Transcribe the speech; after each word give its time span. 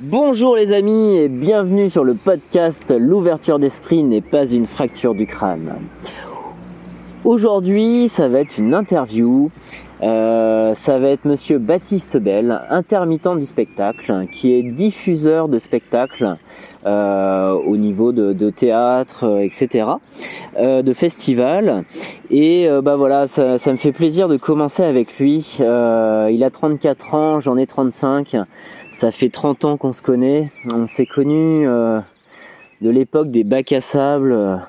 Bonjour 0.00 0.54
les 0.54 0.72
amis 0.72 1.16
et 1.16 1.28
bienvenue 1.28 1.90
sur 1.90 2.04
le 2.04 2.14
podcast 2.14 2.94
L'ouverture 2.96 3.58
d'esprit 3.58 4.04
n'est 4.04 4.20
pas 4.20 4.48
une 4.48 4.66
fracture 4.66 5.12
du 5.12 5.26
crâne. 5.26 5.74
Aujourd'hui, 7.24 8.08
ça 8.08 8.28
va 8.28 8.38
être 8.38 8.58
une 8.58 8.74
interview. 8.74 9.50
Euh, 10.02 10.74
ça 10.74 10.98
va 10.98 11.08
être 11.08 11.24
Monsieur 11.24 11.58
Baptiste 11.58 12.18
Bell, 12.18 12.60
intermittent 12.70 13.36
du 13.36 13.44
spectacle, 13.44 14.26
qui 14.30 14.52
est 14.52 14.62
diffuseur 14.62 15.48
de 15.48 15.58
spectacles 15.58 16.36
euh, 16.86 17.52
au 17.52 17.76
niveau 17.76 18.12
de, 18.12 18.50
théâtre, 18.50 19.24
euh, 19.24 19.40
etc., 19.40 19.86
de 20.56 20.92
festivals. 20.92 21.84
Et 22.30 22.68
bah 22.82 22.96
voilà, 22.96 23.26
ça, 23.26 23.58
ça, 23.58 23.72
me 23.72 23.76
fait 23.76 23.92
plaisir 23.92 24.28
de 24.28 24.36
commencer 24.36 24.82
avec 24.82 25.18
lui. 25.18 25.58
il 25.60 26.44
a 26.44 26.50
34 26.50 27.14
ans, 27.14 27.40
j'en 27.40 27.56
ai 27.56 27.66
35. 27.66 28.36
Ça 28.90 29.10
fait 29.10 29.28
30 29.28 29.64
ans 29.64 29.76
qu'on 29.76 29.92
se 29.92 30.02
connaît. 30.02 30.50
On 30.74 30.86
s'est 30.86 31.06
connus 31.06 31.66
de 31.66 32.90
l'époque 32.90 33.30
des 33.30 33.44
bacs 33.44 33.72
à 33.72 33.80
sable 33.80 34.60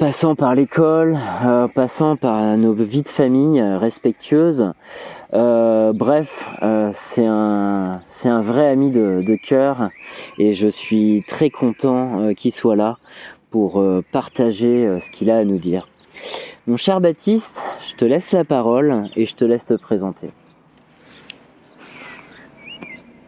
passant 0.00 0.34
par 0.34 0.54
l'école, 0.54 1.18
euh, 1.44 1.68
passant 1.68 2.16
par 2.16 2.56
nos 2.56 2.72
vies 2.72 3.02
de 3.02 3.08
famille 3.08 3.60
euh, 3.60 3.76
respectueuses. 3.76 4.72
Euh, 5.34 5.92
bref, 5.92 6.48
c'est 6.94 7.26
un 7.26 8.00
un 8.24 8.40
vrai 8.40 8.68
ami 8.68 8.90
de, 8.90 9.22
de 9.22 9.34
cœur 9.34 9.90
et 10.38 10.54
je 10.54 10.68
suis 10.68 11.22
très 11.28 11.50
content 11.50 12.32
qu'il 12.34 12.52
soit 12.52 12.76
là 12.76 12.96
pour 13.50 13.84
partager 14.10 14.98
ce 15.00 15.10
qu'il 15.10 15.30
a 15.30 15.38
à 15.38 15.44
nous 15.44 15.58
dire. 15.58 15.86
Mon 16.66 16.76
cher 16.76 17.00
Baptiste, 17.00 17.62
je 17.86 17.94
te 17.94 18.04
laisse 18.04 18.32
la 18.32 18.44
parole 18.44 19.10
et 19.16 19.26
je 19.26 19.34
te 19.34 19.44
laisse 19.44 19.66
te 19.66 19.74
présenter. 19.74 20.30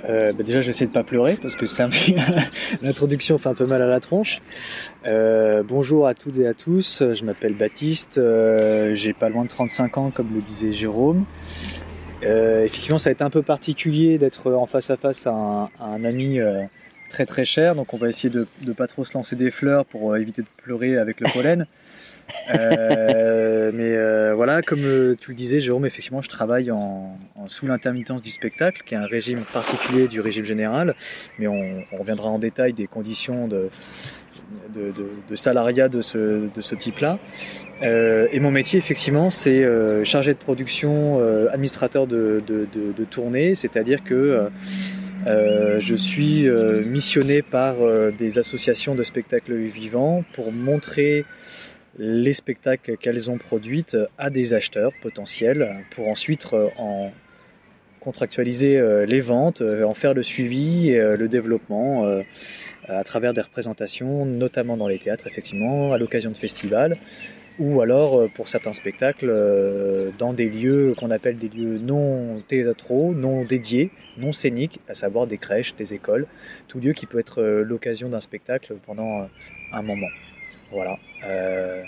Euh, 0.08 0.32
bah 0.32 0.42
déjà, 0.42 0.60
j'essaie 0.60 0.86
de 0.86 0.90
pas 0.90 1.04
pleurer 1.04 1.36
parce 1.40 1.54
que 1.54 1.66
c'est 1.66 1.84
l'introduction 2.82 3.38
fait 3.38 3.48
un 3.48 3.54
peu 3.54 3.66
mal 3.66 3.82
à 3.82 3.86
la 3.86 4.00
tronche. 4.00 4.40
Euh, 5.06 5.62
bonjour 5.62 6.06
à 6.06 6.14
toutes 6.14 6.38
et 6.38 6.46
à 6.46 6.54
tous. 6.54 7.02
Je 7.12 7.24
m'appelle 7.24 7.54
Baptiste. 7.54 8.18
Euh, 8.18 8.94
j'ai 8.94 9.12
pas 9.12 9.28
loin 9.28 9.44
de 9.44 9.48
35 9.48 9.98
ans, 9.98 10.10
comme 10.10 10.34
le 10.34 10.40
disait 10.40 10.72
Jérôme. 10.72 11.24
Euh, 12.24 12.64
effectivement, 12.64 12.98
ça 12.98 13.10
a 13.10 13.12
été 13.12 13.22
un 13.22 13.30
peu 13.30 13.42
particulier 13.42 14.18
d'être 14.18 14.52
en 14.52 14.66
face 14.66 14.90
à 14.90 14.96
face 14.96 15.26
à 15.26 15.32
un, 15.32 15.64
à 15.80 15.86
un 15.86 16.04
ami 16.04 16.40
euh, 16.40 16.62
très 17.10 17.26
très 17.26 17.44
cher. 17.44 17.74
Donc, 17.74 17.94
on 17.94 17.96
va 17.96 18.08
essayer 18.08 18.30
de 18.30 18.46
ne 18.62 18.72
pas 18.72 18.86
trop 18.86 19.04
se 19.04 19.14
lancer 19.14 19.36
des 19.36 19.50
fleurs 19.50 19.84
pour 19.84 20.16
éviter 20.16 20.42
de 20.42 20.48
pleurer 20.56 20.96
avec 20.98 21.20
le 21.20 21.28
pollen. 21.32 21.66
Euh, 22.54 23.70
mais 23.74 23.94
euh, 23.96 24.32
voilà, 24.34 24.62
comme 24.62 24.84
euh, 24.84 25.14
tu 25.20 25.30
le 25.30 25.36
disais, 25.36 25.60
Jérôme, 25.60 25.86
effectivement, 25.86 26.22
je 26.22 26.28
travaille 26.28 26.70
en, 26.70 27.16
sous 27.46 27.66
l'intermittence 27.66 28.22
du 28.22 28.30
spectacle, 28.30 28.82
qui 28.84 28.94
est 28.94 28.98
un 28.98 29.06
régime 29.06 29.40
particulier 29.52 30.08
du 30.08 30.20
régime 30.20 30.44
général, 30.44 30.94
mais 31.38 31.46
on, 31.46 31.82
reviendra 31.98 32.28
en 32.28 32.38
détail 32.38 32.72
des 32.72 32.86
conditions 32.86 33.48
de, 33.48 33.68
de, 34.74 35.36
salariat 35.36 35.88
de 35.88 36.00
ce, 36.00 36.48
de 36.52 36.60
ce 36.60 36.74
type-là. 36.74 37.18
et 37.82 38.40
mon 38.40 38.50
métier, 38.50 38.78
effectivement, 38.78 39.30
c'est 39.30 39.64
chargé 40.04 40.32
de 40.32 40.38
production, 40.38 41.20
administrateur 41.50 42.06
de, 42.06 42.42
de 42.46 43.04
tournée, 43.04 43.54
c'est-à-dire 43.54 44.02
que 44.02 44.48
je 45.26 45.94
suis 45.94 46.48
missionné 46.86 47.42
par 47.42 47.76
des 48.18 48.38
associations 48.38 48.94
de 48.94 49.02
spectacles 49.02 49.54
vivants 49.54 50.24
pour 50.32 50.50
montrer 50.50 51.24
les 51.98 52.32
spectacles 52.32 52.96
qu'elles 52.96 53.30
ont 53.30 53.38
produits 53.38 53.84
à 54.18 54.30
des 54.30 54.54
acheteurs 54.54 54.92
potentiels 55.02 55.84
pour 55.90 56.08
ensuite 56.08 56.46
euh, 56.52 56.68
en 56.78 57.12
contractualiser 58.00 58.78
euh, 58.78 59.06
les 59.06 59.20
ventes, 59.20 59.60
euh, 59.60 59.84
en 59.84 59.94
faire 59.94 60.14
le 60.14 60.22
suivi 60.22 60.90
et 60.90 61.16
le 61.16 61.28
développement 61.28 62.22
à 62.88 63.04
travers 63.04 63.32
des 63.32 63.40
représentations, 63.40 64.26
notamment 64.26 64.76
dans 64.76 64.88
les 64.88 64.98
théâtres, 64.98 65.26
effectivement, 65.26 65.92
à 65.92 65.98
l'occasion 65.98 66.30
de 66.30 66.36
festivals, 66.36 66.96
ou 67.58 67.80
alors 67.80 68.28
pour 68.30 68.48
certains 68.48 68.72
spectacles 68.72 69.32
dans 70.18 70.32
des 70.32 70.50
lieux 70.50 70.94
qu'on 70.98 71.10
appelle 71.12 71.38
des 71.38 71.48
lieux 71.48 71.78
non 71.78 72.40
théâtraux, 72.48 73.14
non 73.14 73.44
dédiés, 73.44 73.90
non 74.18 74.32
scéniques, 74.32 74.80
à 74.88 74.94
savoir 74.94 75.28
des 75.28 75.38
crèches, 75.38 75.74
des 75.76 75.94
écoles, 75.94 76.26
tout 76.66 76.80
lieu 76.80 76.92
qui 76.92 77.06
peut 77.06 77.20
être 77.20 77.40
l'occasion 77.42 78.08
d'un 78.08 78.20
spectacle 78.20 78.74
pendant 78.84 79.28
un 79.72 79.82
moment. 79.82 80.08
Voilà. 80.72 80.98
Euh, 81.24 81.82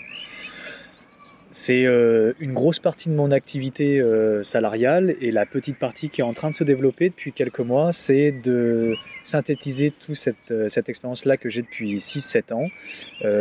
c'est 1.52 1.86
euh, 1.86 2.32
une 2.40 2.52
grosse 2.52 2.80
partie 2.80 3.08
de 3.08 3.14
mon 3.14 3.30
activité 3.30 4.00
euh, 4.00 4.42
salariale 4.42 5.14
et 5.20 5.30
la 5.30 5.46
petite 5.46 5.78
partie 5.78 6.10
qui 6.10 6.20
est 6.20 6.24
en 6.24 6.34
train 6.34 6.50
de 6.50 6.54
se 6.54 6.64
développer 6.64 7.08
depuis 7.08 7.32
quelques 7.32 7.60
mois, 7.60 7.92
c'est 7.92 8.32
de 8.32 8.94
synthétiser 9.22 9.90
toute 9.92 10.16
cette, 10.16 10.88
expérience-là 10.88 11.36
que 11.36 11.48
j'ai 11.48 11.62
depuis 11.62 11.96
6-7 11.96 12.52
ans 12.52 12.66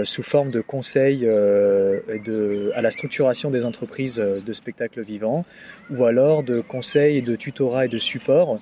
sous 0.05 0.23
forme 0.23 0.51
de 0.51 0.61
conseils 0.61 1.21
de, 1.21 2.71
à 2.75 2.81
la 2.81 2.91
structuration 2.91 3.49
des 3.49 3.65
entreprises 3.65 4.15
de 4.15 4.53
spectacles 4.53 5.01
vivants 5.01 5.43
ou 5.89 6.05
alors 6.05 6.43
de 6.43 6.61
conseils, 6.61 7.21
de 7.21 7.35
tutorat 7.35 7.87
et 7.87 7.89
de 7.89 7.97
support 7.97 8.59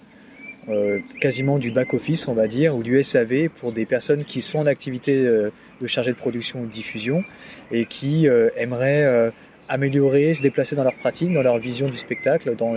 euh, 0.70 1.00
quasiment 1.20 1.58
du 1.58 1.72
back-office, 1.72 2.28
on 2.28 2.34
va 2.34 2.48
dire, 2.48 2.76
ou 2.76 2.84
du 2.84 3.02
SAV 3.02 3.50
pour 3.50 3.72
des 3.72 3.88
personnes 3.88 4.24
qui 4.24 4.44
sont 4.44 4.60
en 4.60 4.68
activité 4.68 5.26
euh, 5.26 5.50
de 5.82 5.88
chargé 5.88 6.12
de 6.12 6.18
production 6.18 6.62
ou 6.62 6.66
de 6.68 6.72
diffusion 6.72 7.24
et 7.72 7.86
qui 7.86 8.28
euh, 8.28 8.50
aimeraient 8.56 9.32
améliorer, 9.70 10.36
se 10.36 10.42
déplacer 10.44 10.76
dans 10.76 10.84
leur 10.84 10.96
pratique, 10.96 11.34
dans 11.34 11.42
leur 11.42 11.58
vision 11.58 11.90
du 11.90 11.98
spectacle, 11.98 12.56
dans 12.56 12.76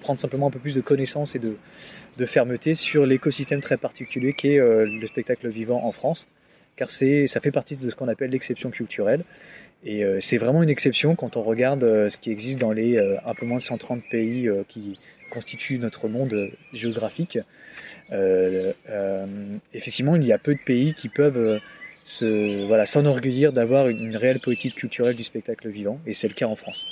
prendre 0.00 0.20
simplement 0.20 0.46
un 0.46 0.50
peu 0.50 0.60
plus 0.60 0.74
de 0.74 0.80
connaissances 0.80 1.34
et 1.34 1.38
de, 1.38 1.56
de 2.18 2.26
fermeté 2.26 2.74
sur 2.74 3.04
l'écosystème 3.04 3.60
très 3.60 3.78
particulier 3.78 4.32
qu'est 4.34 4.58
le 4.58 5.06
spectacle 5.06 5.48
vivant 5.48 5.82
en 5.84 5.90
France, 5.90 6.28
car 6.76 6.90
ça 6.90 7.40
fait 7.40 7.50
partie 7.50 7.76
de 7.82 7.88
ce 7.90 7.94
qu'on 7.96 8.08
appelle 8.08 8.30
l'exception 8.30 8.70
culturelle. 8.70 9.24
Et 9.84 10.04
c'est 10.20 10.36
vraiment 10.36 10.62
une 10.62 10.68
exception 10.68 11.16
quand 11.16 11.38
on 11.38 11.42
regarde 11.42 12.08
ce 12.08 12.18
qui 12.18 12.30
existe 12.30 12.58
dans 12.60 12.72
les 12.72 12.98
un 12.98 13.34
peu 13.34 13.46
moins 13.46 13.56
de 13.56 13.62
130 13.62 14.02
pays 14.10 14.50
qui 14.68 14.98
constitue 15.32 15.78
notre 15.78 16.08
monde 16.08 16.50
géographique, 16.74 17.38
euh, 18.12 18.72
euh, 18.90 19.26
effectivement, 19.72 20.14
il 20.14 20.24
y 20.24 20.32
a 20.32 20.38
peu 20.38 20.54
de 20.54 20.60
pays 20.60 20.92
qui 20.92 21.08
peuvent 21.08 21.38
euh, 21.38 21.58
se, 22.04 22.66
voilà, 22.66 22.84
s'enorgueillir 22.84 23.54
d'avoir 23.54 23.88
une, 23.88 24.14
réelle 24.14 24.40
politique 24.40 24.74
culturelle 24.74 25.16
du 25.16 25.22
spectacle 25.22 25.70
vivant, 25.70 25.98
et 26.06 26.12
c'est 26.12 26.28
le 26.28 26.34
cas 26.34 26.46
en 26.46 26.56
France. 26.56 26.86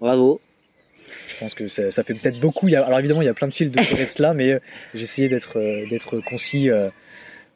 Bravo. 0.00 0.40
Je 1.26 1.38
pense 1.40 1.54
que 1.54 1.66
ça, 1.66 1.90
fait 2.04 2.14
peut-être 2.14 2.38
beaucoup. 2.38 2.68
alors 2.68 2.98
évidemment, 2.98 3.22
il 3.22 3.26
y 3.26 3.30
a 3.30 3.34
plein 3.34 3.48
de 3.48 3.54
fils 3.54 3.70
de 3.70 3.80
cela, 4.06 4.32
mais 4.32 4.60
j'ai 4.94 5.02
essayé 5.02 5.28
d'être, 5.28 5.58
d'être 5.88 6.20
concis 6.20 6.68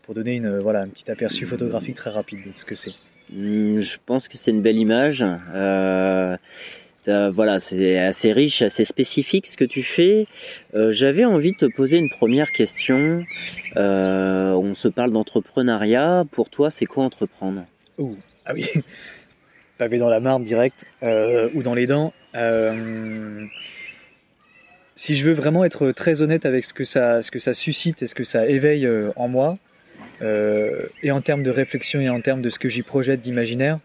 pour 0.03 0.15
donner 0.15 0.35
une, 0.35 0.59
voilà, 0.59 0.81
un 0.81 0.89
petit 0.89 1.11
aperçu 1.11 1.47
photographique 1.47 1.97
très 1.97 2.11
rapide 2.11 2.41
de 2.51 2.57
ce 2.57 2.65
que 2.65 2.75
c'est. 2.75 2.95
Hmm, 3.33 3.79
je 3.79 3.97
pense 4.05 4.29
que 4.29 4.37
c'est 4.37 4.51
une 4.51 4.63
belle 4.63 4.77
image. 4.77 5.25
Euh, 5.55 6.37
voilà, 7.07 7.59
c'est 7.59 7.99
assez 7.99 8.33
riche, 8.33 8.63
assez 8.63 8.85
spécifique 8.85 9.47
ce 9.47 9.57
que 9.57 9.65
tu 9.65 9.83
fais. 9.83 10.27
Euh, 10.75 10.93
j'avais 10.93 11.25
envie 11.25 11.53
de 11.53 11.57
te 11.57 11.67
poser 11.67 11.99
une 11.99 12.11
première 12.11 12.51
question. 12.53 13.25
Euh, 13.77 14.53
on 14.53 14.75
se 14.75 14.89
parle 14.89 15.13
d'entrepreneuriat. 15.13 16.25
Pour 16.31 16.51
toi, 16.51 16.71
c'est 16.71 16.87
quoi 16.87 17.05
entreprendre? 17.05 17.65
Ouh, 17.99 18.17
ah 18.47 18.53
oui, 18.55 18.67
pavé 19.79 19.99
dans 19.99 20.09
la 20.09 20.21
marne 20.21 20.45
direct 20.45 20.85
ou 21.03 21.63
dans 21.63 21.75
les 21.75 21.87
dents. 21.87 22.13
si 24.95 25.17
je 25.17 25.25
veux 25.25 25.35
vraiment 25.35 25.65
être 25.65 25.91
très 25.93 26.23
honnête 26.23 26.47
avec 26.47 26.65
ce 26.65 26.75
que 26.75 26.85
ça 26.85 27.55
suscite 27.55 28.03
et 28.03 28.07
ce 28.07 28.15
que 28.15 28.25
ça 28.25 28.47
éveille 28.47 28.89
en 29.17 29.29
moi, 29.29 29.59
et 30.21 31.11
en 31.11 31.21
termes 31.21 31.43
de 31.43 31.51
réflexion 31.51 32.01
et 32.01 32.09
en 32.09 32.21
termes 32.21 32.43
de 32.43 32.51
ce 32.51 32.59
que 32.59 32.69
j'y 32.69 32.83
projette 32.83 33.21
d'imaginaire, 33.21 33.81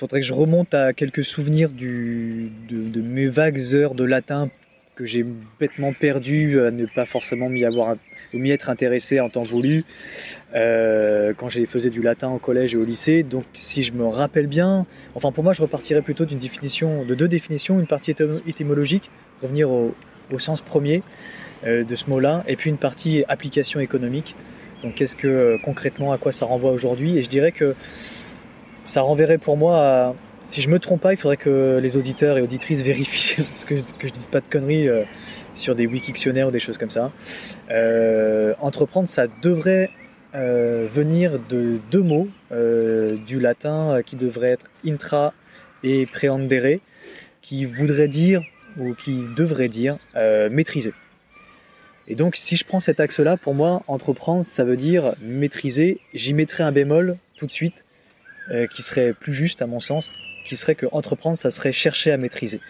faudrait 0.00 0.20
que 0.20 0.26
je 0.26 0.32
remonte 0.32 0.72
à 0.72 0.94
quelques 0.94 1.24
souvenirs 1.24 1.68
de, 1.68 3.00
mes 3.02 3.26
vagues 3.26 3.60
heures 3.74 3.94
de 3.94 4.04
latin 4.04 4.48
que 4.96 5.04
j'ai 5.04 5.26
bêtement 5.58 5.92
perdu 5.92 6.58
à 6.60 6.70
ne 6.70 6.86
pas 6.86 7.04
forcément 7.04 7.50
m'y 7.50 7.66
avoir 7.66 7.96
m'y 8.32 8.50
être 8.50 8.70
intéressé 8.70 9.20
en 9.20 9.28
temps 9.28 9.42
voulu 9.42 9.84
euh, 10.54 11.34
quand 11.36 11.50
j'ai 11.50 11.66
faisais 11.66 11.90
du 11.90 12.00
latin 12.00 12.30
au 12.30 12.38
collège 12.38 12.74
et 12.74 12.78
au 12.78 12.84
lycée. 12.84 13.22
Donc 13.22 13.44
si 13.52 13.82
je 13.82 13.92
me 13.92 14.06
rappelle 14.06 14.46
bien 14.46 14.86
enfin 15.14 15.32
pour 15.32 15.44
moi 15.44 15.52
je 15.52 15.60
repartirais 15.60 16.02
plutôt 16.02 16.24
d'une 16.24 16.38
définition 16.38 17.04
de 17.04 17.14
deux 17.14 17.28
définitions 17.28 17.78
une 17.78 17.86
partie 17.86 18.14
étymologique 18.46 19.10
revenir 19.42 19.70
au, 19.70 19.94
sens 20.38 20.62
premier 20.62 21.02
euh, 21.66 21.84
de 21.84 21.94
ce 21.94 22.08
mot 22.08 22.20
là 22.20 22.42
et 22.46 22.56
puis 22.56 22.70
une 22.70 22.78
partie 22.78 23.24
application 23.28 23.80
économique. 23.80 24.34
Donc 24.82 24.94
qu'est-ce 24.94 25.16
que 25.16 25.28
euh, 25.28 25.58
concrètement 25.62 26.12
à 26.12 26.16
quoi 26.16 26.32
ça 26.32 26.46
renvoie 26.46 26.70
aujourd'hui? 26.70 27.18
Et 27.18 27.22
je 27.22 27.28
dirais 27.28 27.52
que 27.52 27.74
ça 28.84 29.02
renverrait 29.02 29.38
pour 29.38 29.56
moi 29.56 29.78
à, 29.78 30.14
si 30.44 30.62
je 30.62 30.68
me 30.68 30.78
trompe 30.78 31.00
pas, 31.00 31.12
il 31.12 31.16
faudrait 31.16 31.36
que 31.36 31.78
les 31.80 31.96
auditeurs 31.96 32.38
et 32.38 32.42
auditrices 32.42 32.82
vérifient 32.82 33.44
que, 33.66 33.76
je, 33.76 33.82
que 33.82 34.08
je 34.08 34.12
dise 34.12 34.26
pas 34.26 34.40
de 34.40 34.46
conneries 34.50 34.88
euh, 34.88 35.04
sur 35.54 35.74
des 35.74 35.86
wikictionnaires 35.86 36.48
ou 36.48 36.50
des 36.50 36.58
choses 36.58 36.78
comme 36.78 36.90
ça. 36.90 37.12
Euh, 37.70 38.54
entreprendre, 38.60 39.08
ça 39.08 39.26
devrait 39.42 39.90
euh, 40.34 40.88
venir 40.90 41.38
de 41.48 41.78
deux 41.90 42.02
mots 42.02 42.28
du 42.50 43.38
latin 43.38 44.00
qui 44.04 44.16
devrait 44.16 44.50
être 44.50 44.66
intra 44.84 45.32
et 45.84 46.06
preandere, 46.06 46.80
qui 47.42 47.64
voudrait 47.64 48.08
dire 48.08 48.42
ou 48.76 48.94
qui 48.94 49.24
devrait 49.36 49.68
dire 49.68 49.98
maîtriser. 50.50 50.92
Et 52.08 52.16
donc, 52.16 52.34
si 52.34 52.56
je 52.56 52.64
prends 52.64 52.80
cet 52.80 52.98
axe-là, 52.98 53.36
pour 53.36 53.54
moi, 53.54 53.82
entreprendre, 53.86 54.44
ça 54.44 54.64
veut 54.64 54.76
dire 54.76 55.14
maîtriser. 55.22 56.00
J'y 56.12 56.34
mettrai 56.34 56.64
un 56.64 56.72
bémol 56.72 57.16
tout 57.36 57.46
de 57.46 57.52
suite, 57.52 57.84
euh, 58.50 58.66
qui 58.66 58.82
serait 58.82 59.12
plus 59.12 59.32
juste 59.32 59.62
à 59.62 59.66
mon 59.66 59.80
sens, 59.80 60.10
qui 60.44 60.56
serait 60.56 60.74
que 60.74 60.86
entreprendre, 60.92 61.38
ça 61.38 61.50
serait 61.50 61.72
chercher 61.72 62.10
à 62.10 62.16
maîtriser. 62.16 62.60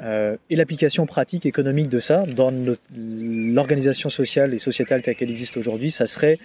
Euh, 0.00 0.36
et 0.48 0.56
l'application 0.56 1.06
pratique 1.06 1.44
économique 1.44 1.88
de 1.88 2.00
ça 2.00 2.24
dans 2.24 2.52
l'organisation 2.96 4.10
sociale 4.10 4.54
et 4.54 4.58
sociétale 4.58 5.02
telle 5.02 5.16
qu'elle 5.16 5.30
existe 5.30 5.56
aujourd'hui, 5.56 5.90
ça 5.90 6.06
serait 6.06 6.38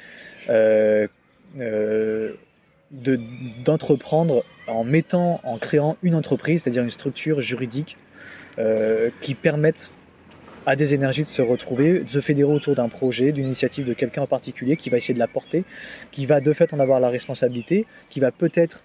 euh, 0.49 1.07
d'entreprendre 3.63 4.43
en 4.67 4.83
mettant, 4.83 5.39
en 5.43 5.57
créant 5.57 5.97
une 6.03 6.15
entreprise, 6.15 6.63
c'est-à-dire 6.63 6.83
une 6.83 6.91
structure 6.91 7.41
juridique 7.41 7.97
qui 9.21 9.33
permette 9.33 9.91
à 10.65 10.75
des 10.75 10.93
énergies 10.93 11.23
de 11.23 11.27
se 11.27 11.41
retrouver, 11.41 11.99
de 11.99 12.09
se 12.09 12.21
fédérer 12.21 12.51
autour 12.51 12.75
d'un 12.75 12.89
projet, 12.89 13.31
d'une 13.31 13.45
initiative 13.45 13.85
de 13.85 13.93
quelqu'un 13.93 14.23
en 14.23 14.27
particulier 14.27 14.77
qui 14.77 14.89
va 14.89 14.97
essayer 14.97 15.13
de 15.13 15.19
la 15.19 15.27
porter, 15.27 15.63
qui 16.11 16.25
va 16.25 16.41
de 16.41 16.53
fait 16.53 16.73
en 16.73 16.79
avoir 16.79 16.99
la 16.99 17.09
responsabilité, 17.09 17.85
qui 18.09 18.19
va 18.19 18.31
peut-être 18.31 18.81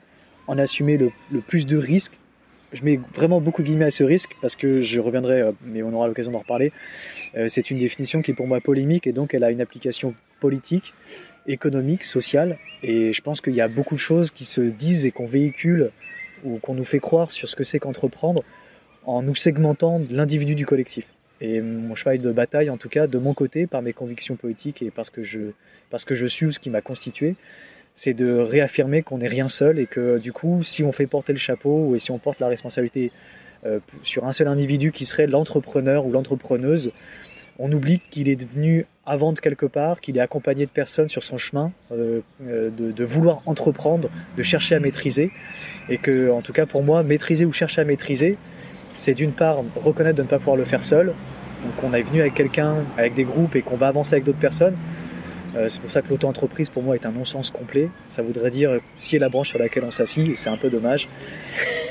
en 0.46 0.58
assumer 0.58 0.96
le, 0.96 1.40
plus 1.40 1.66
de 1.66 1.76
risques. 1.76 2.18
Je 2.72 2.82
mets 2.82 3.00
vraiment 3.14 3.40
beaucoup 3.40 3.62
de 3.62 3.66
guillemets 3.66 3.86
à 3.86 3.90
ce 3.90 4.04
risque 4.04 4.30
parce 4.42 4.56
que 4.56 4.82
je 4.82 5.00
reviendrai, 5.00 5.40
euh, 5.40 5.52
mais 5.64 5.82
on 5.82 5.92
aura 5.92 6.06
l'occasion 6.06 6.32
d'en 6.32 6.40
reparler. 6.40 6.72
Euh, 7.36 7.48
c'est 7.48 7.70
une 7.70 7.78
définition 7.78 8.20
qui 8.20 8.32
est 8.32 8.34
pour 8.34 8.46
moi 8.46 8.60
polémique 8.60 9.06
et 9.06 9.12
donc 9.12 9.32
elle 9.32 9.44
a 9.44 9.50
une 9.50 9.60
application 9.60 10.14
politique, 10.40 10.92
économique, 11.46 12.04
sociale. 12.04 12.58
Et 12.82 13.12
je 13.12 13.22
pense 13.22 13.40
qu'il 13.40 13.54
y 13.54 13.60
a 13.60 13.68
beaucoup 13.68 13.94
de 13.94 14.00
choses 14.00 14.30
qui 14.30 14.44
se 14.44 14.60
disent 14.60 15.06
et 15.06 15.12
qu'on 15.12 15.26
véhicule 15.26 15.90
ou 16.44 16.58
qu'on 16.58 16.74
nous 16.74 16.84
fait 16.84 17.00
croire 17.00 17.30
sur 17.30 17.48
ce 17.48 17.56
que 17.56 17.64
c'est 17.64 17.78
qu'entreprendre 17.78 18.44
en 19.06 19.22
nous 19.22 19.34
segmentant 19.34 20.02
l'individu 20.10 20.54
du 20.54 20.66
collectif. 20.66 21.06
Et 21.40 21.60
mon 21.60 21.94
cheval 21.94 22.18
de 22.18 22.32
bataille, 22.32 22.70
en 22.70 22.76
tout 22.76 22.88
cas, 22.88 23.06
de 23.06 23.18
mon 23.18 23.34
côté, 23.34 23.66
par 23.66 23.82
mes 23.82 23.92
convictions 23.92 24.36
politiques 24.36 24.82
et 24.82 24.90
parce 24.90 25.10
que 25.10 25.22
je, 25.22 25.52
parce 25.90 26.04
que 26.04 26.14
je 26.14 26.26
suis 26.26 26.52
ce 26.52 26.58
qui 26.58 26.70
m'a 26.70 26.80
constitué, 26.80 27.36
c'est 27.94 28.14
de 28.14 28.38
réaffirmer 28.38 29.02
qu'on 29.02 29.18
n'est 29.18 29.28
rien 29.28 29.48
seul 29.48 29.78
et 29.78 29.86
que 29.86 30.18
du 30.18 30.32
coup, 30.32 30.62
si 30.62 30.84
on 30.84 30.92
fait 30.92 31.06
porter 31.06 31.32
le 31.32 31.38
chapeau 31.38 31.94
et 31.94 31.98
si 31.98 32.10
on 32.10 32.18
porte 32.18 32.40
la 32.40 32.48
responsabilité 32.48 33.12
euh, 33.66 33.80
sur 34.02 34.24
un 34.24 34.32
seul 34.32 34.46
individu 34.46 34.92
qui 34.92 35.04
serait 35.04 35.26
l'entrepreneur 35.26 36.06
ou 36.06 36.12
l'entrepreneuse, 36.12 36.92
on 37.58 37.72
oublie 37.72 38.00
qu'il 38.10 38.28
est 38.28 38.48
venu 38.48 38.86
avant 39.04 39.32
de 39.32 39.40
quelque 39.40 39.66
part, 39.66 40.00
qu'il 40.00 40.16
est 40.16 40.20
accompagné 40.20 40.64
de 40.66 40.70
personnes 40.70 41.08
sur 41.08 41.24
son 41.24 41.38
chemin, 41.38 41.72
euh, 41.90 42.20
euh, 42.46 42.70
de, 42.70 42.92
de, 42.92 43.04
vouloir 43.04 43.42
entreprendre, 43.46 44.10
de 44.36 44.42
chercher 44.44 44.76
à 44.76 44.80
maîtriser, 44.80 45.32
et 45.88 45.98
que, 45.98 46.30
en 46.30 46.40
tout 46.40 46.52
cas 46.52 46.66
pour 46.66 46.84
moi, 46.84 47.02
maîtriser 47.02 47.46
ou 47.46 47.52
chercher 47.52 47.80
à 47.80 47.84
maîtriser, 47.84 48.38
c'est 48.98 49.14
d'une 49.14 49.32
part 49.32 49.62
reconnaître 49.76 50.16
de 50.16 50.22
ne 50.22 50.28
pas 50.28 50.38
pouvoir 50.38 50.56
le 50.56 50.64
faire 50.64 50.82
seul. 50.82 51.06
Donc 51.06 51.72
on 51.82 51.94
est 51.94 52.02
venu 52.02 52.20
avec 52.20 52.34
quelqu'un, 52.34 52.74
avec 52.98 53.14
des 53.14 53.24
groupes 53.24 53.56
et 53.56 53.62
qu'on 53.62 53.76
va 53.76 53.88
avancer 53.88 54.14
avec 54.14 54.24
d'autres 54.24 54.38
personnes. 54.38 54.76
Euh, 55.56 55.68
c'est 55.68 55.80
pour 55.80 55.90
ça 55.90 56.02
que 56.02 56.08
l'auto-entreprise 56.08 56.68
pour 56.68 56.82
moi 56.82 56.94
est 56.94 57.06
un 57.06 57.12
non-sens 57.12 57.50
complet. 57.50 57.88
Ça 58.08 58.22
voudrait 58.22 58.50
dire 58.50 58.78
si 58.96 59.16
est 59.16 59.18
la 59.18 59.28
branche 59.28 59.48
sur 59.48 59.58
laquelle 59.58 59.84
on 59.84 59.90
s'assit, 59.90 60.36
c'est 60.36 60.50
un 60.50 60.56
peu 60.56 60.68
dommage. 60.68 61.08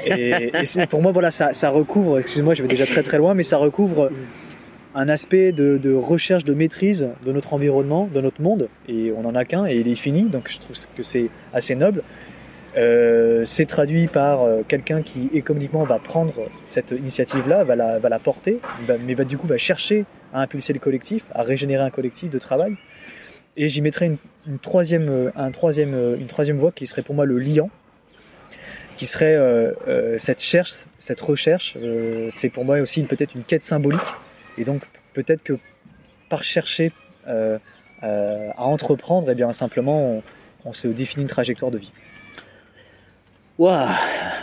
Et, 0.06 0.52
pour 0.90 1.02
moi, 1.02 1.12
voilà, 1.12 1.32
ça, 1.32 1.70
recouvre, 1.70 2.20
excusez-moi, 2.20 2.54
je 2.54 2.62
vais 2.62 2.70
déjà 2.70 2.86
très 2.86 3.04
très 3.04 3.18
loin, 3.18 3.34
mais 3.34 3.44
ça 3.44 3.58
recouvre 3.58 4.12
un 4.96 5.10
aspect 5.10 5.52
de, 5.52 5.94
recherche, 5.94 6.44
de 6.44 6.54
maîtrise 6.54 7.10
de 7.26 7.32
notre 7.32 7.54
environnement, 7.54 8.10
de 8.14 8.22
notre 8.22 8.42
monde. 8.42 8.70
Et 8.88 9.12
on 9.16 9.24
n'en 9.24 9.36
a 9.36 9.46
qu'un 9.46 9.66
et 9.66 9.76
il 9.76 9.88
est 9.88 9.96
fini, 9.96 10.24
donc 10.24 10.50
je 10.50 10.60
trouve 10.60 10.76
que 10.96 11.04
c'est 11.04 11.30
assez 11.54 11.76
noble. 11.76 12.04
Euh, 12.78 13.44
c'est 13.44 13.66
traduit 13.66 14.08
par 14.08 14.44
euh, 14.44 14.62
quelqu'un 14.68 15.02
qui 15.02 15.30
économiquement 15.34 15.84
va 15.84 15.98
prendre 15.98 16.34
cette 16.66 16.92
initiative-là, 16.92 17.64
va 17.64 17.76
la, 17.76 18.20
porter, 18.20 18.60
mais 18.88 19.16
va 19.16 19.24
du 19.24 19.38
coup 19.38 19.48
va 19.48 19.58
chercher 19.58 20.06
à 20.32 20.42
impulser 20.42 20.74
le 20.74 20.80
collectif, 20.80 21.24
à 21.34 21.42
régénérer 21.42 21.84
un 21.84 21.90
collectif 21.90 22.30
de 22.30 22.38
travail. 22.38 22.76
Et 23.56 23.68
j'y 23.68 23.82
mettrai 23.82 24.18
une, 24.46 24.60
troisième, 24.60 25.10
euh, 25.10 25.32
un 25.36 25.50
troisième, 25.50 25.96
une 26.20 26.28
troisième 26.28 26.58
voie 26.58 26.72
qui 26.72 26.86
serait 26.86 27.02
pour 27.02 27.16
moi 27.16 27.26
le 27.26 27.40
liant, 27.40 27.72
qui 28.96 29.08
serait 29.08 29.38
cette 30.18 30.42
cherche, 30.42 30.86
cette 30.98 31.22
recherche. 31.22 31.78
c'est 32.30 32.50
pour 32.50 32.66
moi 32.66 32.80
aussi 32.80 33.04
peut-être 33.04 33.36
une 33.36 33.44
quête 33.44 33.64
symbolique. 33.64 34.02
Et 34.58 34.64
donc 34.64 34.82
peut-être 35.14 35.44
que 35.44 35.54
par 36.30 36.44
chercher 36.44 36.92
à 37.28 37.60
entreprendre, 38.58 39.30
et 39.30 39.34
eh 39.34 39.36
bien 39.36 39.54
simplement 39.54 40.24
on 40.66 40.74
se 40.74 40.88
définit 40.88 41.24
une 41.24 41.30
trajectoire 41.30 41.70
de 41.70 41.78
vie. 41.78 41.92
Waouh, 43.58 43.88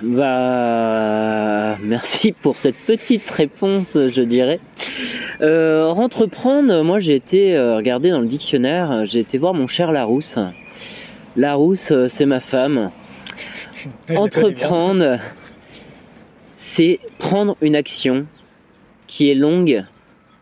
bah 0.02 1.78
merci 1.80 2.32
pour 2.32 2.58
cette 2.58 2.74
petite 2.74 3.30
réponse, 3.30 3.96
je 4.08 4.22
dirais. 4.22 4.58
Euh, 5.40 5.86
entreprendre, 5.86 6.82
moi 6.82 6.98
j'ai 6.98 7.14
été 7.14 7.54
euh, 7.54 7.76
regarder 7.76 8.10
dans 8.10 8.18
le 8.18 8.26
dictionnaire, 8.26 9.04
j'ai 9.04 9.20
été 9.20 9.38
voir 9.38 9.54
mon 9.54 9.68
cher 9.68 9.92
Larousse. 9.92 10.40
Larousse, 11.36 11.92
euh, 11.92 12.08
c'est 12.08 12.26
ma 12.26 12.40
femme. 12.40 12.90
Entreprendre, 14.16 15.18
c'est 16.56 16.98
prendre 17.18 17.56
une 17.60 17.76
action 17.76 18.26
qui 19.06 19.30
est 19.30 19.34
longue 19.36 19.84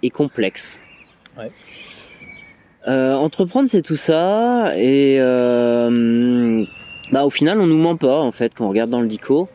et 0.03 0.09
complexe. 0.09 0.81
Ouais. 1.37 1.51
Euh, 2.89 3.15
entreprendre, 3.15 3.69
c'est 3.69 3.83
tout 3.83 3.97
ça 3.97 4.73
et 4.77 5.19
euh, 5.21 6.65
bah 7.12 7.25
au 7.25 7.31
final 7.31 7.61
on 7.61 7.67
nous 7.67 7.79
ment 7.79 7.97
pas 7.97 8.19
en 8.19 8.32
fait 8.32 8.53
quand 8.56 8.64
on 8.64 8.70
regarde 8.70 8.91
dans 8.91 9.00
le 9.00 9.09
dico. 9.09 9.49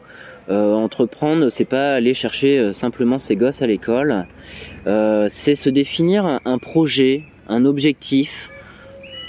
Euh, 0.50 0.74
entreprendre, 0.74 1.50
c'est 1.50 1.66
pas 1.66 1.96
aller 1.96 2.14
chercher 2.14 2.58
euh, 2.58 2.72
simplement 2.72 3.18
ses 3.18 3.36
gosses 3.36 3.62
à 3.62 3.68
l'école, 3.68 4.26
euh, 4.86 5.28
c'est 5.30 5.56
se 5.56 5.70
définir 5.70 6.40
un, 6.46 6.58
projet, 6.58 7.24
un 7.50 7.66
objectif, 7.66 8.50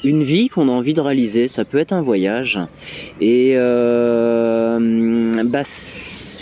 une 0.05 0.23
vie 0.23 0.49
qu'on 0.49 0.69
a 0.69 0.73
envie 0.73 0.95
de 0.95 1.01
réaliser. 1.01 1.49
Ça 1.49 1.65
peut 1.65 1.79
être 1.79 1.93
un 1.93 2.03
voyage. 2.03 2.61
Et 3.21 3.57
bah 3.57 4.79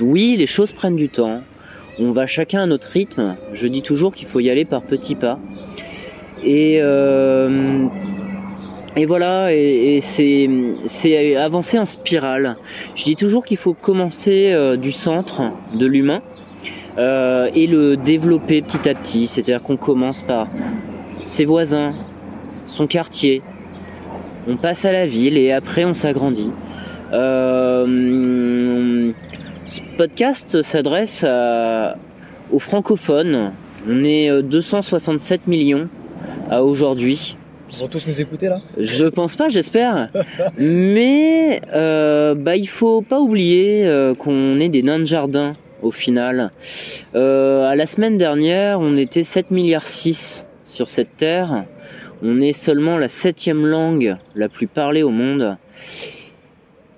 oui, 0.02 0.36
les 0.36 0.46
choses 0.46 0.72
prennent 0.72 0.96
du 0.96 1.08
temps. 1.08 1.40
On 1.98 2.10
va 2.10 2.26
chacun 2.26 2.62
à 2.62 2.66
notre 2.66 2.88
rythme. 2.88 3.36
Je 3.54 3.68
dis 3.68 3.80
toujours 3.80 4.14
qu'il 4.14 4.28
faut 4.28 4.40
y 4.40 4.50
aller 4.50 4.66
par 4.66 4.82
petits 4.82 5.14
pas. 5.14 5.38
Et 6.44 6.82
et 8.98 9.04
voilà, 9.04 9.52
et, 9.52 10.00
c'est 10.00 11.36
avancer 11.36 11.78
en 11.78 11.84
spirale. 11.84 12.56
Je 12.94 13.04
dis 13.04 13.14
toujours 13.14 13.44
qu'il 13.44 13.58
faut 13.58 13.74
commencer 13.74 14.52
euh, 14.52 14.78
du 14.78 14.90
centre 14.90 15.42
de 15.74 15.84
l'humain 15.84 16.22
euh, 16.96 17.50
et 17.54 17.66
le 17.66 17.98
développer 17.98 18.62
petit 18.62 18.88
à 18.88 18.94
petit. 18.94 19.26
C'est-à-dire 19.26 19.62
qu'on 19.62 19.76
commence 19.76 20.22
par 20.22 20.48
ses 21.28 21.44
voisins, 21.44 21.92
son 22.66 22.86
quartier, 22.86 23.42
on 24.48 24.56
passe 24.56 24.86
à 24.86 24.92
la 24.92 25.06
ville 25.06 25.36
et 25.36 25.52
après 25.52 25.84
on 25.84 25.92
s'agrandit. 25.92 26.50
Euh, 27.12 29.12
ce 29.66 29.80
podcast 29.98 30.62
s'adresse 30.62 31.22
aux 32.50 32.58
francophones. 32.58 33.52
On 33.86 34.04
est 34.04 34.42
267 34.42 35.48
millions 35.48 35.90
à 36.50 36.62
aujourd'hui. 36.62 37.36
Ils 37.72 37.78
vont 37.78 37.88
tous 37.88 38.06
nous 38.06 38.20
écouter 38.20 38.48
là 38.48 38.60
Je 38.78 39.06
pense 39.06 39.36
pas, 39.36 39.48
j'espère. 39.48 40.08
Mais 40.58 41.60
euh, 41.74 42.34
bah 42.34 42.56
il 42.56 42.68
faut 42.68 43.02
pas 43.02 43.20
oublier 43.20 43.84
euh, 43.84 44.14
qu'on 44.14 44.60
est 44.60 44.68
des 44.68 44.82
nains 44.82 45.00
de 45.00 45.04
jardin 45.04 45.52
au 45.82 45.90
final. 45.90 46.52
Euh, 47.14 47.68
à 47.68 47.76
la 47.76 47.86
semaine 47.86 48.18
dernière, 48.18 48.80
on 48.80 48.96
était 48.96 49.22
7 49.22 49.50
milliards 49.50 49.86
6 49.86 50.46
sur 50.64 50.88
cette 50.88 51.16
terre. 51.16 51.64
On 52.22 52.40
est 52.40 52.52
seulement 52.52 52.98
la 52.98 53.08
septième 53.08 53.66
langue 53.66 54.16
la 54.34 54.48
plus 54.48 54.66
parlée 54.66 55.02
au 55.02 55.10
monde. 55.10 55.56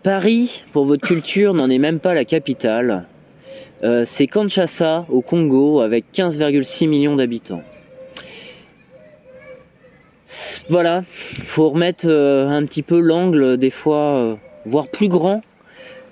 Paris, 0.03 0.63
pour 0.73 0.85
votre 0.85 1.07
culture, 1.07 1.55
n'en 1.55 1.69
est 1.71 1.79
même 1.79 1.99
pas 1.99 2.15
la 2.15 2.25
capitale. 2.25 3.07
Euh, 3.83 4.05
c'est 4.05 4.27
Kinshasa 4.27 5.07
au 5.09 5.21
Congo 5.21 5.81
avec 5.81 6.07
15,6 6.13 6.89
millions 6.89 7.17
d'habitants 7.17 7.63
voilà, 10.69 11.05
faut 11.47 11.71
remettre 11.71 12.07
euh, 12.07 12.47
un 12.49 12.65
petit 12.67 12.83
peu 12.83 13.01
l'angle 13.01 13.57
des 13.57 13.71
fois, 13.71 14.17
euh, 14.17 14.35
voire 14.67 14.89
plus 14.89 15.09
grand, 15.09 15.43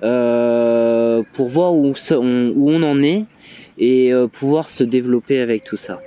euh, 0.03 1.23
pour 1.35 1.49
voir 1.49 1.75
où, 1.75 1.95
on, 2.11 2.83
en 2.83 3.03
est 3.03 3.25
et 3.79 4.13
pouvoir 4.33 4.71
se 4.71 4.85
développer 4.85 5.41
avec 5.41 5.65
tout 5.65 5.77
ça. 5.77 6.01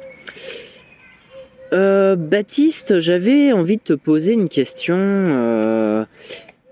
Baptiste, 1.72 3.00
j'avais 3.00 3.51
envie 3.51 3.78
de 3.78 3.84
te 3.84 3.94
poser 3.94 4.34
une 4.34 4.50
question. 4.50 6.08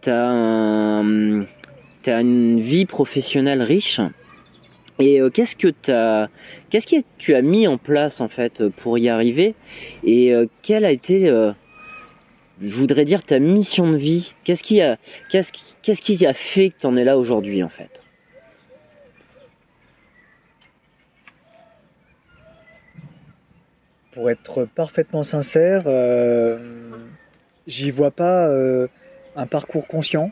t'as 0.01 0.31
as 2.07 2.21
une 2.21 2.59
vie 2.61 2.85
professionnelle 2.85 3.61
riche. 3.61 4.01
Et 4.99 5.21
euh, 5.21 5.29
qu'est-ce 5.29 5.55
que 5.55 5.67
tu 7.17 7.35
as 7.35 7.41
mis 7.41 7.67
en 7.67 7.77
place 7.77 8.19
en 8.19 8.27
fait 8.27 8.67
pour 8.69 8.97
y 8.97 9.09
arriver? 9.09 9.53
Et 10.03 10.33
euh, 10.33 10.47
quelle 10.63 10.85
a 10.85 10.91
été, 10.91 11.29
euh, 11.29 11.51
je 12.61 12.73
voudrais 12.73 13.05
dire, 13.05 13.23
ta 13.23 13.39
mission 13.39 13.91
de 13.91 13.97
vie? 13.97 14.33
Qu'est-ce 14.43 14.63
qui 14.63 14.81
a, 14.81 14.93
a 14.93 16.33
fait 16.33 16.69
que 16.71 16.79
tu 16.79 16.87
en 16.87 16.97
es 16.97 17.03
là 17.03 17.17
aujourd'hui 17.17 17.61
en 17.63 17.69
fait? 17.69 18.01
Pour 24.13 24.31
être 24.31 24.65
parfaitement 24.65 25.21
sincère, 25.21 25.83
euh, 25.85 26.57
j'y 27.67 27.91
vois 27.91 28.09
pas 28.09 28.47
euh, 28.47 28.87
un 29.35 29.45
parcours 29.45 29.85
conscient. 29.85 30.31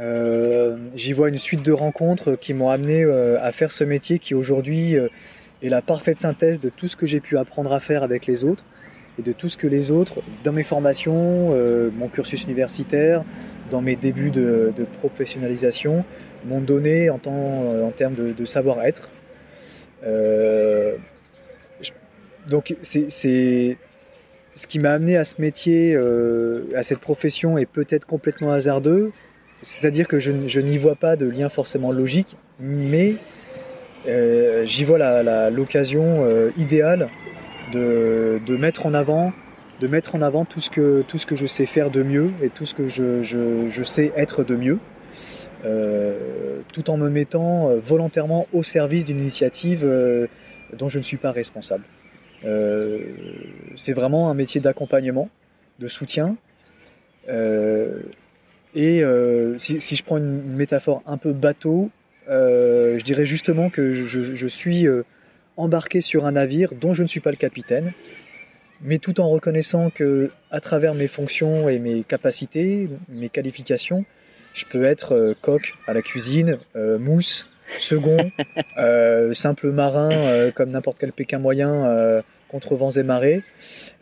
Euh, 0.00 0.76
j'y 0.94 1.12
vois 1.12 1.28
une 1.28 1.38
suite 1.38 1.62
de 1.62 1.72
rencontres 1.72 2.36
qui 2.36 2.54
m'ont 2.54 2.70
amené 2.70 3.04
à 3.04 3.50
faire 3.52 3.72
ce 3.72 3.84
métier 3.84 4.18
qui 4.18 4.34
aujourd'hui 4.34 4.94
est 4.94 5.68
la 5.68 5.82
parfaite 5.82 6.18
synthèse 6.18 6.60
de 6.60 6.68
tout 6.68 6.88
ce 6.88 6.96
que 6.96 7.06
j'ai 7.06 7.20
pu 7.20 7.36
apprendre 7.36 7.72
à 7.72 7.80
faire 7.80 8.02
avec 8.02 8.26
les 8.26 8.44
autres 8.44 8.64
et 9.18 9.22
de 9.22 9.32
tout 9.32 9.48
ce 9.48 9.56
que 9.56 9.66
les 9.66 9.90
autres, 9.90 10.20
dans 10.44 10.52
mes 10.52 10.62
formations, 10.62 11.50
mon 11.90 12.08
cursus 12.08 12.44
universitaire, 12.44 13.24
dans 13.70 13.80
mes 13.80 13.96
débuts 13.96 14.30
de, 14.30 14.72
professionnalisation, 14.98 16.04
m'ont 16.46 16.60
donné 16.60 17.10
en, 17.10 17.18
termes 17.18 18.14
de, 18.14 18.44
savoir-être. 18.44 19.10
donc 22.48 22.76
c'est 22.82 23.76
ce 24.58 24.66
qui 24.66 24.80
m'a 24.80 24.92
amené 24.92 25.16
à 25.16 25.24
ce 25.24 25.40
métier, 25.40 25.94
euh, 25.94 26.64
à 26.74 26.82
cette 26.82 26.98
profession, 26.98 27.58
est 27.58 27.66
peut-être 27.66 28.06
complètement 28.06 28.50
hasardeux. 28.50 29.12
C'est-à-dire 29.62 30.06
que 30.06 30.18
je, 30.18 30.60
n'y 30.60 30.78
vois 30.78 30.94
pas 30.94 31.16
de 31.16 31.26
lien 31.26 31.48
forcément 31.48 31.92
logique, 31.92 32.36
mais 32.60 33.16
euh, 34.06 34.64
j'y 34.66 34.84
vois 34.84 35.50
l'occasion 35.50 36.24
euh, 36.24 36.50
idéale 36.56 37.08
de, 37.72 38.40
mettre 38.56 38.86
en 38.86 38.94
avant, 38.94 39.32
tout 40.44 40.60
ce 40.60 40.70
que 40.70 41.36
je 41.36 41.46
sais 41.46 41.66
faire 41.66 41.90
de 41.90 42.02
mieux 42.02 42.30
et 42.42 42.50
tout 42.50 42.66
ce 42.66 42.74
que 42.74 42.88
je, 42.88 43.82
sais 43.82 44.12
être 44.16 44.44
de 44.44 44.56
mieux, 44.56 44.78
tout 46.72 46.90
en 46.90 46.96
me 46.96 47.10
mettant 47.10 47.74
volontairement 47.76 48.46
au 48.52 48.62
service 48.62 49.04
d'une 49.04 49.20
initiative 49.20 49.86
dont 50.72 50.88
je 50.88 50.98
ne 50.98 51.02
suis 51.02 51.16
pas 51.16 51.32
responsable. 51.32 51.84
Euh, 52.44 53.00
c'est 53.76 53.92
vraiment 53.92 54.30
un 54.30 54.34
métier 54.34 54.60
d'accompagnement, 54.60 55.28
de 55.78 55.88
soutien. 55.88 56.36
Euh, 58.76 58.80
et 58.80 59.02
euh, 59.02 59.58
si, 59.58 59.96
je 59.96 60.02
prends 60.02 60.18
une, 60.18 60.54
métaphore 60.54 61.02
un 61.06 61.16
peu 61.16 61.32
bateau, 61.32 61.90
je 62.28 63.02
dirais 63.02 63.26
justement 63.26 63.70
que 63.70 63.92
je, 63.92 64.46
suis 64.46 64.86
embarqué 65.56 66.00
sur 66.00 66.26
un 66.26 66.32
navire 66.32 66.70
dont 66.78 66.94
je 66.94 67.02
ne 67.02 67.08
suis 67.08 67.20
pas 67.20 67.30
le 67.30 67.36
capitaine, 67.36 67.92
mais 68.82 68.98
tout 68.98 69.20
en 69.20 69.28
reconnaissant 69.28 69.90
que 69.90 70.30
à 70.50 70.60
travers 70.60 70.94
mes 70.94 71.08
fonctions 71.08 71.68
et 71.68 71.78
mes 71.78 72.02
capacités, 72.02 72.88
mes 73.08 73.28
qualifications, 73.28 74.04
je 74.54 74.64
peux 74.70 74.84
être 74.84 75.34
coq 75.40 75.74
à 75.86 75.94
la 75.94 76.02
cuisine, 76.02 76.58
mousse, 76.74 77.46
second, 77.78 78.30
euh, 78.78 79.32
simple 79.34 79.70
marin 79.70 80.10
euh, 80.10 80.50
comme 80.50 80.70
n'importe 80.70 80.98
quel 80.98 81.12
Pékin 81.12 81.38
moyen 81.38 81.84
euh, 81.86 82.22
contre 82.48 82.76
vents 82.76 82.90
et 82.90 83.02
marées, 83.02 83.42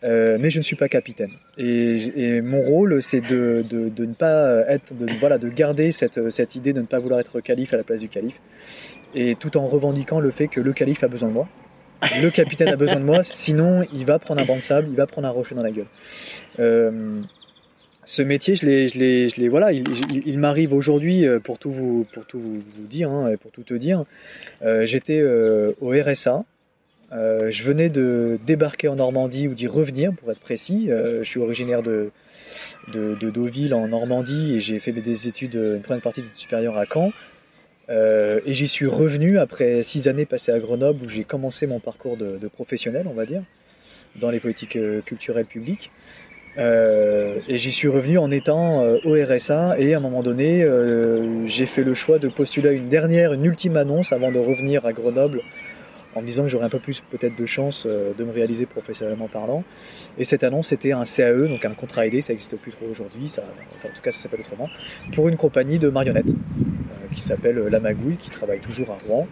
mais 0.03 0.51
je 0.51 0.59
ne 0.59 0.63
suis 0.63 0.77
pas 0.77 0.89
capitaine. 0.89 1.33
Et, 1.59 2.41
mon 2.41 2.61
rôle, 2.61 3.03
c'est 3.03 3.21
de, 3.21 3.65
ne 3.71 4.15
pas 4.15 4.65
être, 4.69 4.95
de, 4.95 5.07
voilà, 5.19 5.39
de 5.39 5.49
garder 5.49 5.93
cette, 5.93 6.31
cette 6.31 6.55
idée 6.55 6.73
de 6.73 6.81
ne 6.81 6.87
pas 6.87 6.99
vouloir 6.99 7.21
être 7.21 7.41
calife 7.41 7.75
à 7.75 7.77
la 7.77 7.85
place 7.85 8.01
du 8.01 8.09
calife, 8.09 8.41
et 9.15 9.35
tout 9.35 9.57
en 9.57 9.67
revendiquant 9.67 10.21
le 10.21 10.31
fait 10.31 10.49
que 10.49 10.61
le 10.61 10.73
calife 10.73 11.03
a 11.03 11.09
besoin 11.09 11.29
de 11.29 11.35
moi. 11.35 11.49
Le 12.23 12.29
capitaine 12.31 12.69
a 12.69 12.77
besoin 12.77 13.01
de 13.01 13.05
moi, 13.05 13.23
sinon 13.23 13.83
il 13.93 14.05
va 14.05 14.19
prendre 14.19 14.41
un 14.41 14.45
banc 14.45 14.57
de 14.57 14.61
sable, 14.61 14.89
il 14.91 14.97
va 14.97 15.07
prendre 15.07 15.27
un 15.27 15.31
rocher 15.31 15.55
dans 15.55 15.63
la 15.63 15.73
gueule 15.73 15.87
ce 18.07 18.23
métier, 18.23 18.55
je 18.55 18.65
l'ai, 18.65 18.89
je 18.89 18.99
l'ai, 18.99 19.29
je 19.29 19.41
l'ai, 19.41 19.49
voilà, 19.49 19.73
il, 19.73 20.39
m'arrive 20.39 20.73
aujourd'hui 20.73 21.27
euh, 21.27 21.41
pour 21.41 21.59
tout 21.59 21.73
vous, 21.73 22.07
pour 22.13 22.25
tout 22.25 22.39
vous, 22.39 22.87
dire, 22.87 23.11
hein, 23.11 23.35
pour 23.41 23.51
tout 23.51 23.65
te 23.65 23.75
dire. 23.75 24.05
Euh, 24.63 24.87
j'étais 24.87 25.19
euh, 25.21 25.73
au 25.81 25.91
RSA. 25.91 26.45
Je 27.13 27.63
venais 27.63 27.89
de 27.89 28.39
débarquer 28.47 28.89
en 28.89 28.97
Normandie 28.97 29.49
ou 29.49 29.55
d'y 29.55 29.67
revenir, 29.67 30.13
pour 30.13 30.31
être 30.31 30.41
précis. 30.41 30.89
je 30.89 31.25
suis 31.25 31.41
originaire 31.41 31.83
de, 31.83 32.11
de, 32.93 33.15
Deauville 33.31 33.75
en 33.75 33.89
Normandie 33.89 34.55
et 34.57 34.61
j'ai 34.61 34.81
fait 34.81 34.93
des 34.93 35.29
études, 35.29 35.55
une 35.55 35.83
première 35.83 36.03
partie 36.03 36.23
d'études 36.23 36.37
supérieures 36.37 36.77
à 36.77 36.85
Caen. 36.93 37.13
et 37.89 38.55
j'y 38.55 38.67
suis 38.67 38.87
revenu 38.87 39.39
après 39.39 39.83
six 39.83 40.09
années 40.09 40.27
passées 40.27 40.53
à 40.53 40.59
Grenoble 40.59 41.05
où 41.05 41.09
j'ai 41.09 41.25
commencé 41.25 41.67
mon 41.67 41.81
parcours 41.81 42.17
de, 42.17 42.39
de, 42.39 42.49
professionnel, 42.49 43.07
on 43.09 43.15
va 43.15 43.25
dire, 43.25 43.43
dans 44.17 44.31
les 44.31 44.41
politiques 44.41 44.79
culturelles 45.05 45.47
publiques. 45.47 45.91
Euh, 46.59 47.39
et 47.49 47.59
j'y 47.59 47.71
suis 47.71 47.89
revenu 47.89 48.17
en 48.17 48.31
étant 48.31 48.83
euh, 48.83 48.97
au 49.05 49.13
RSA 49.13 49.79
et 49.79 49.93
à 49.93 49.99
un 49.99 50.01
moment 50.01 50.23
donné, 50.23 50.63
euh, 50.63 51.47
j'ai 51.47 51.67
fait 51.67 51.85
le 51.85 51.93
choix 51.93 52.19
de 52.19 52.29
postuler 52.29 52.71
à 52.71 52.73
une 52.73 52.89
dernière, 52.89 53.35
une 53.35 53.45
ultime 53.45 53.77
annonce 53.77 54.13
avant 54.13 54.33
de 54.33 54.39
revenir 54.39 54.87
à 54.87 54.93
Grenoble 54.93 55.43
en 56.17 56.23
me 56.23 56.27
disant 56.27 56.43
que 56.43 56.49
j'aurais 56.49 56.65
un 56.65 56.71
peu 56.71 56.81
plus 56.81 57.01
peut-être 57.01 57.37
de 57.37 57.47
chance 57.47 57.87
de 57.87 58.25
me 58.25 58.33
réaliser 58.33 58.67
professionnellement 58.67 59.29
parlant. 59.29 59.63
Et 60.19 60.25
cette 60.25 60.43
annonce 60.43 60.73
était 60.73 60.93
un 60.93 61.05
CAE, 61.05 61.47
donc 61.47 61.65
un 61.65 61.75
contrat 61.75 62.07
aidé, 62.07 62.21
ça 62.23 62.33
n'existe 62.33 62.57
plus 62.57 62.73
trop 62.73 62.87
aujourd'hui, 62.87 63.29
ça, 63.29 63.43
en 63.43 63.89
tout 63.89 64.03
cas 64.03 64.11
ça 64.11 64.21
s'appelle 64.21 64.41
autrement, 64.41 64.69
pour 65.13 65.29
une 65.29 65.37
compagnie 65.37 65.79
de 65.79 65.89
marionnettes 65.89 66.35
qui 67.15 67.23
s'appelle 67.23 67.59
La 67.71 67.81
Magouille, 67.81 68.17
qui 68.17 68.31
travaille 68.31 68.61
toujours 68.61 68.91
à 68.91 68.99
Rouen. 69.07 69.29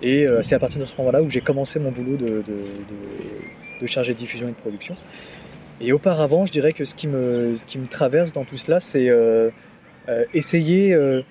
Et 0.00 0.26
c'est 0.42 0.54
à 0.54 0.58
partir 0.58 0.80
de 0.80 0.86
ce 0.86 0.94
moment-là 0.98 1.22
où 1.22 1.28
j'ai 1.28 1.40
commencé 1.40 1.78
mon 1.78 1.90
boulot 1.90 2.16
de, 2.16 2.42
de, 3.80 3.86
chargé 3.86 4.14
de 4.14 4.18
diffusion 4.18 4.48
et 4.48 4.52
de 4.52 4.56
production. 4.56 4.96
Et 5.80 5.92
auparavant, 5.92 6.44
je 6.44 6.52
dirais 6.52 6.72
que 6.72 6.84
ce 6.84 6.94
qui 6.94 7.06
me, 7.06 7.56
traverse 7.88 8.32
dans 8.32 8.44
tout 8.44 8.58
cela, 8.58 8.80
c'est 8.80 9.08
euh, 9.08 9.50
euh, 10.08 10.24
essayer 10.34 10.92
euh, 10.92 11.22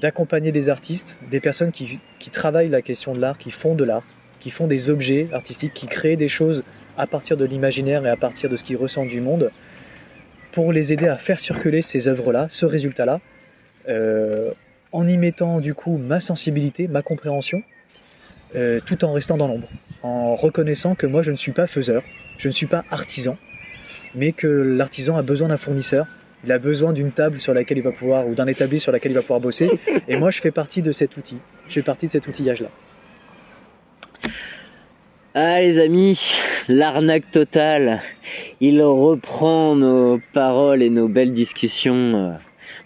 d'accompagner 0.00 0.52
des 0.52 0.68
artistes, 0.68 1.16
des 1.30 1.40
personnes 1.40 1.72
qui, 1.72 2.00
travaillent 2.30 2.68
la 2.68 2.82
question 2.82 3.14
de 3.14 3.20
l'art, 3.20 3.38
qui 3.38 3.50
font 3.50 3.74
de 3.74 3.84
l'art, 3.84 4.02
qui 4.44 4.50
font 4.50 4.66
des 4.66 4.90
objets 4.90 5.28
artistiques, 5.32 5.72
qui 5.72 5.86
créent 5.86 6.16
des 6.16 6.28
choses 6.28 6.64
à 6.98 7.06
partir 7.06 7.38
de 7.38 7.46
l'imaginaire 7.46 8.04
et 8.04 8.10
à 8.10 8.16
partir 8.16 8.50
de 8.50 8.56
ce 8.56 8.62
qu'ils 8.62 8.76
ressentent 8.76 9.08
du 9.08 9.22
monde, 9.22 9.50
pour 10.52 10.70
les 10.70 10.92
aider 10.92 11.08
à 11.08 11.16
faire 11.16 11.40
circuler 11.40 11.80
ces 11.80 12.08
œuvres-là, 12.08 12.48
ce 12.50 12.66
résultat-là, 12.66 13.20
en 14.92 15.08
y 15.08 15.16
mettant 15.16 15.60
du 15.60 15.72
coup 15.72 15.96
ma 15.96 16.20
sensibilité, 16.20 16.88
ma 16.88 17.00
compréhension, 17.00 17.62
tout 18.84 19.02
en 19.06 19.12
restant 19.12 19.38
dans 19.38 19.48
l'ombre, 19.48 19.68
en 20.02 20.36
reconnaissant 20.36 20.94
que 20.94 21.06
moi 21.06 21.22
je 21.22 21.30
ne 21.30 21.36
suis 21.36 21.52
pas 21.52 21.66
faiseur, 21.66 22.02
je 22.36 22.48
ne 22.48 22.52
suis 22.52 22.66
pas 22.66 22.84
artisan, 22.90 23.38
mais 24.14 24.32
que 24.32 24.46
l'artisan 24.46 25.16
a 25.16 25.22
besoin 25.22 25.48
d'un 25.48 25.56
fournisseur. 25.56 26.06
Il 26.44 26.52
a 26.52 26.58
besoin 26.58 26.92
d'une 26.92 27.12
table 27.12 27.40
sur 27.40 27.54
laquelle 27.54 27.78
il 27.78 27.84
va 27.84 27.92
pouvoir, 27.92 28.28
ou 28.28 28.34
d'un 28.34 28.46
établi 28.46 28.78
sur 28.78 28.92
laquelle 28.92 29.12
il 29.12 29.14
va 29.14 29.22
pouvoir 29.22 29.40
bosser. 29.40 29.70
Et 30.06 30.16
moi, 30.16 30.30
je 30.30 30.42
fais 30.42 30.50
partie 30.50 30.82
de 30.82 30.92
cet 30.92 31.16
outil. 31.16 31.38
Je 31.68 31.72
fais 31.72 31.82
partie 31.82 32.04
de 32.04 32.10
cet 32.10 32.28
outillage-là. 32.28 32.68
Ah 35.36 35.60
les 35.60 35.80
amis, 35.80 36.36
l'arnaque 36.68 37.28
totale. 37.32 38.00
Il 38.60 38.80
reprend 38.80 39.74
nos 39.74 40.20
paroles 40.32 40.80
et 40.80 40.90
nos 40.90 41.08
belles 41.08 41.32
discussions 41.32 41.94
euh, 42.14 42.30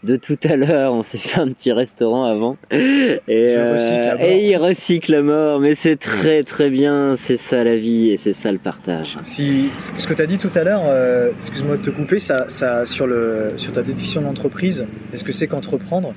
de 0.02 0.16
tout 0.16 0.38
à 0.44 0.56
l'heure. 0.56 0.94
On 0.94 1.02
s'est 1.02 1.18
fait 1.18 1.38
un 1.38 1.48
petit 1.48 1.72
restaurant 1.72 2.24
avant. 2.24 2.56
Et, 2.70 3.18
euh, 3.28 3.76
et 4.18 4.48
il 4.48 4.56
recycle 4.56 5.14
à 5.16 5.20
mort. 5.20 5.60
Mais 5.60 5.74
c'est 5.74 5.96
très 5.96 6.42
très 6.42 6.70
bien. 6.70 7.16
C'est 7.16 7.36
ça 7.36 7.62
la 7.64 7.76
vie 7.76 8.08
et 8.08 8.16
c'est 8.16 8.32
ça 8.32 8.50
le 8.50 8.56
partage. 8.56 9.18
Si, 9.24 9.68
ce 9.78 10.06
que 10.06 10.14
tu 10.14 10.22
as 10.22 10.26
dit 10.26 10.38
tout 10.38 10.52
à 10.54 10.64
l'heure, 10.64 10.84
euh, 10.86 11.32
excuse-moi 11.36 11.76
de 11.76 11.82
te 11.82 11.90
couper, 11.90 12.18
ça, 12.18 12.46
ça, 12.48 12.86
sur, 12.86 13.06
le, 13.06 13.50
sur 13.58 13.74
ta 13.74 13.82
définition 13.82 14.22
d'entreprise, 14.22 14.86
est-ce 15.12 15.22
que 15.22 15.32
c'est 15.32 15.48
qu'entreprendre 15.48 16.14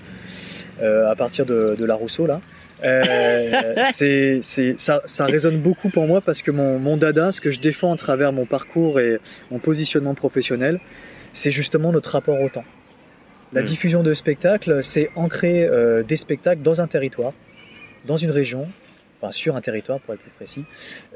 euh, 0.81 1.11
à 1.11 1.15
partir 1.17 1.45
de, 1.45 1.75
de 1.77 1.85
la 1.85 1.95
Rousseau 1.95 2.25
là 2.25 2.39
c'est, 2.81 4.39
c'est, 4.41 4.73
ça, 4.77 5.01
ça, 5.05 5.25
résonne 5.25 5.57
beaucoup 5.61 5.89
pour 5.89 6.07
moi 6.07 6.21
parce 6.21 6.41
que 6.41 6.51
mon, 6.51 6.79
mon 6.79 6.97
dada, 6.97 7.31
ce 7.31 7.41
que 7.41 7.51
je 7.51 7.59
défends 7.59 7.93
à 7.93 7.95
travers 7.95 8.33
mon 8.33 8.45
parcours 8.45 8.99
et 8.99 9.19
mon 9.51 9.59
positionnement 9.59 10.15
professionnel, 10.15 10.79
c'est 11.33 11.51
justement 11.51 11.91
notre 11.91 12.11
rapport 12.11 12.39
au 12.41 12.49
temps. 12.49 12.65
La 13.53 13.61
mm. 13.61 13.65
diffusion 13.65 14.03
de 14.03 14.13
spectacles, 14.13 14.83
c'est 14.83 15.09
ancrer 15.15 15.65
euh, 15.65 16.03
des 16.03 16.15
spectacles 16.15 16.61
dans 16.61 16.81
un 16.81 16.87
territoire, 16.87 17.33
dans 18.05 18.17
une 18.17 18.31
région, 18.31 18.67
enfin 19.21 19.31
sur 19.31 19.55
un 19.55 19.61
territoire 19.61 19.99
pour 19.99 20.13
être 20.13 20.21
plus 20.21 20.31
précis, 20.31 20.63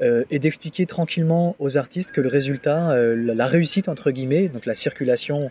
euh, 0.02 0.24
et 0.30 0.38
d'expliquer 0.38 0.86
tranquillement 0.86 1.56
aux 1.58 1.78
artistes 1.78 2.12
que 2.12 2.20
le 2.20 2.28
résultat, 2.28 2.92
euh, 2.92 3.16
la 3.16 3.46
réussite 3.46 3.88
entre 3.88 4.10
guillemets, 4.10 4.48
donc 4.48 4.66
la 4.66 4.74
circulation, 4.74 5.50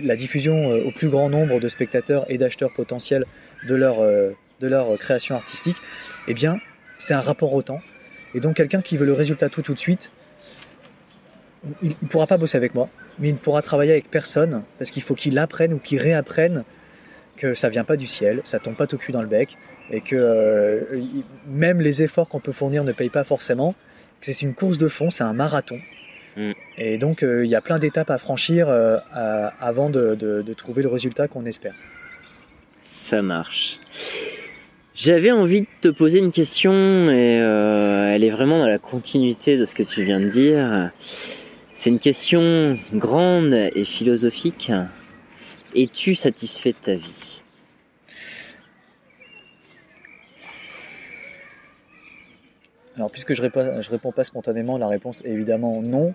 la 0.00 0.14
diffusion 0.14 0.70
au 0.70 0.92
plus 0.92 1.08
grand 1.08 1.28
nombre 1.28 1.58
de 1.58 1.66
spectateurs 1.66 2.24
et 2.28 2.38
d'acheteurs 2.38 2.72
potentiels 2.72 3.26
de 3.66 3.74
leur, 3.74 3.96
de 4.60 4.66
leur 4.66 4.96
création 4.98 5.34
artistique, 5.34 5.76
eh 6.26 6.34
bien, 6.34 6.58
c'est 6.98 7.14
un 7.14 7.20
rapport 7.20 7.52
au 7.54 7.62
temps. 7.62 7.80
Et 8.34 8.40
donc 8.40 8.56
quelqu'un 8.56 8.82
qui 8.82 8.96
veut 8.96 9.06
le 9.06 9.12
résultat 9.12 9.48
tout 9.48 9.62
tout 9.62 9.74
de 9.74 9.78
suite, 9.78 10.10
il 11.82 11.94
ne 12.02 12.08
pourra 12.08 12.26
pas 12.26 12.36
bosser 12.36 12.56
avec 12.56 12.74
moi, 12.74 12.88
mais 13.18 13.28
il 13.28 13.32
ne 13.32 13.38
pourra 13.38 13.62
travailler 13.62 13.92
avec 13.92 14.10
personne 14.10 14.62
parce 14.78 14.90
qu'il 14.90 15.02
faut 15.02 15.14
qu'il 15.14 15.38
apprenne 15.38 15.72
ou 15.72 15.78
qu'il 15.78 16.00
réapprenne 16.00 16.64
que 17.36 17.54
ça 17.54 17.68
vient 17.68 17.84
pas 17.84 17.96
du 17.96 18.06
ciel, 18.06 18.40
ça 18.44 18.58
tombe 18.58 18.74
pas 18.74 18.86
tout 18.86 18.98
cul 18.98 19.12
dans 19.12 19.22
le 19.22 19.28
bec 19.28 19.56
et 19.90 20.00
que 20.00 20.16
euh, 20.16 21.00
même 21.46 21.80
les 21.80 22.02
efforts 22.02 22.28
qu'on 22.28 22.40
peut 22.40 22.52
fournir 22.52 22.84
ne 22.84 22.92
payent 22.92 23.08
pas 23.10 23.24
forcément. 23.24 23.74
C'est 24.20 24.42
une 24.42 24.54
course 24.54 24.78
de 24.78 24.88
fond, 24.88 25.10
c'est 25.10 25.24
un 25.24 25.32
marathon. 25.32 25.80
Mm. 26.36 26.52
Et 26.76 26.98
donc 26.98 27.22
euh, 27.22 27.44
il 27.44 27.50
y 27.50 27.54
a 27.54 27.60
plein 27.60 27.78
d'étapes 27.78 28.10
à 28.10 28.18
franchir 28.18 28.68
euh, 28.68 28.98
avant 29.12 29.88
de, 29.88 30.14
de 30.14 30.52
trouver 30.52 30.82
le 30.82 30.88
résultat 30.88 31.28
qu'on 31.28 31.46
espère. 31.46 31.74
Ça 32.84 33.22
marche. 33.22 33.80
J'avais 35.00 35.30
envie 35.30 35.60
de 35.60 35.66
te 35.80 35.86
poser 35.86 36.18
une 36.18 36.32
question 36.32 36.72
et 37.08 37.40
euh, 37.40 38.12
elle 38.12 38.24
est 38.24 38.30
vraiment 38.30 38.58
dans 38.58 38.66
la 38.66 38.80
continuité 38.80 39.56
de 39.56 39.64
ce 39.64 39.72
que 39.72 39.84
tu 39.84 40.02
viens 40.02 40.18
de 40.18 40.26
dire. 40.26 40.90
C'est 41.72 41.90
une 41.90 42.00
question 42.00 42.76
grande 42.92 43.54
et 43.54 43.84
philosophique. 43.84 44.72
Es-tu 45.76 46.16
satisfait 46.16 46.72
de 46.72 46.78
ta 46.82 46.94
vie? 46.96 47.40
Alors 52.96 53.12
puisque 53.12 53.34
je 53.34 53.42
je 53.44 53.90
réponds 53.90 54.10
pas 54.10 54.24
spontanément, 54.24 54.78
la 54.78 54.88
réponse 54.88 55.22
est 55.24 55.30
évidemment 55.30 55.80
non. 55.80 56.12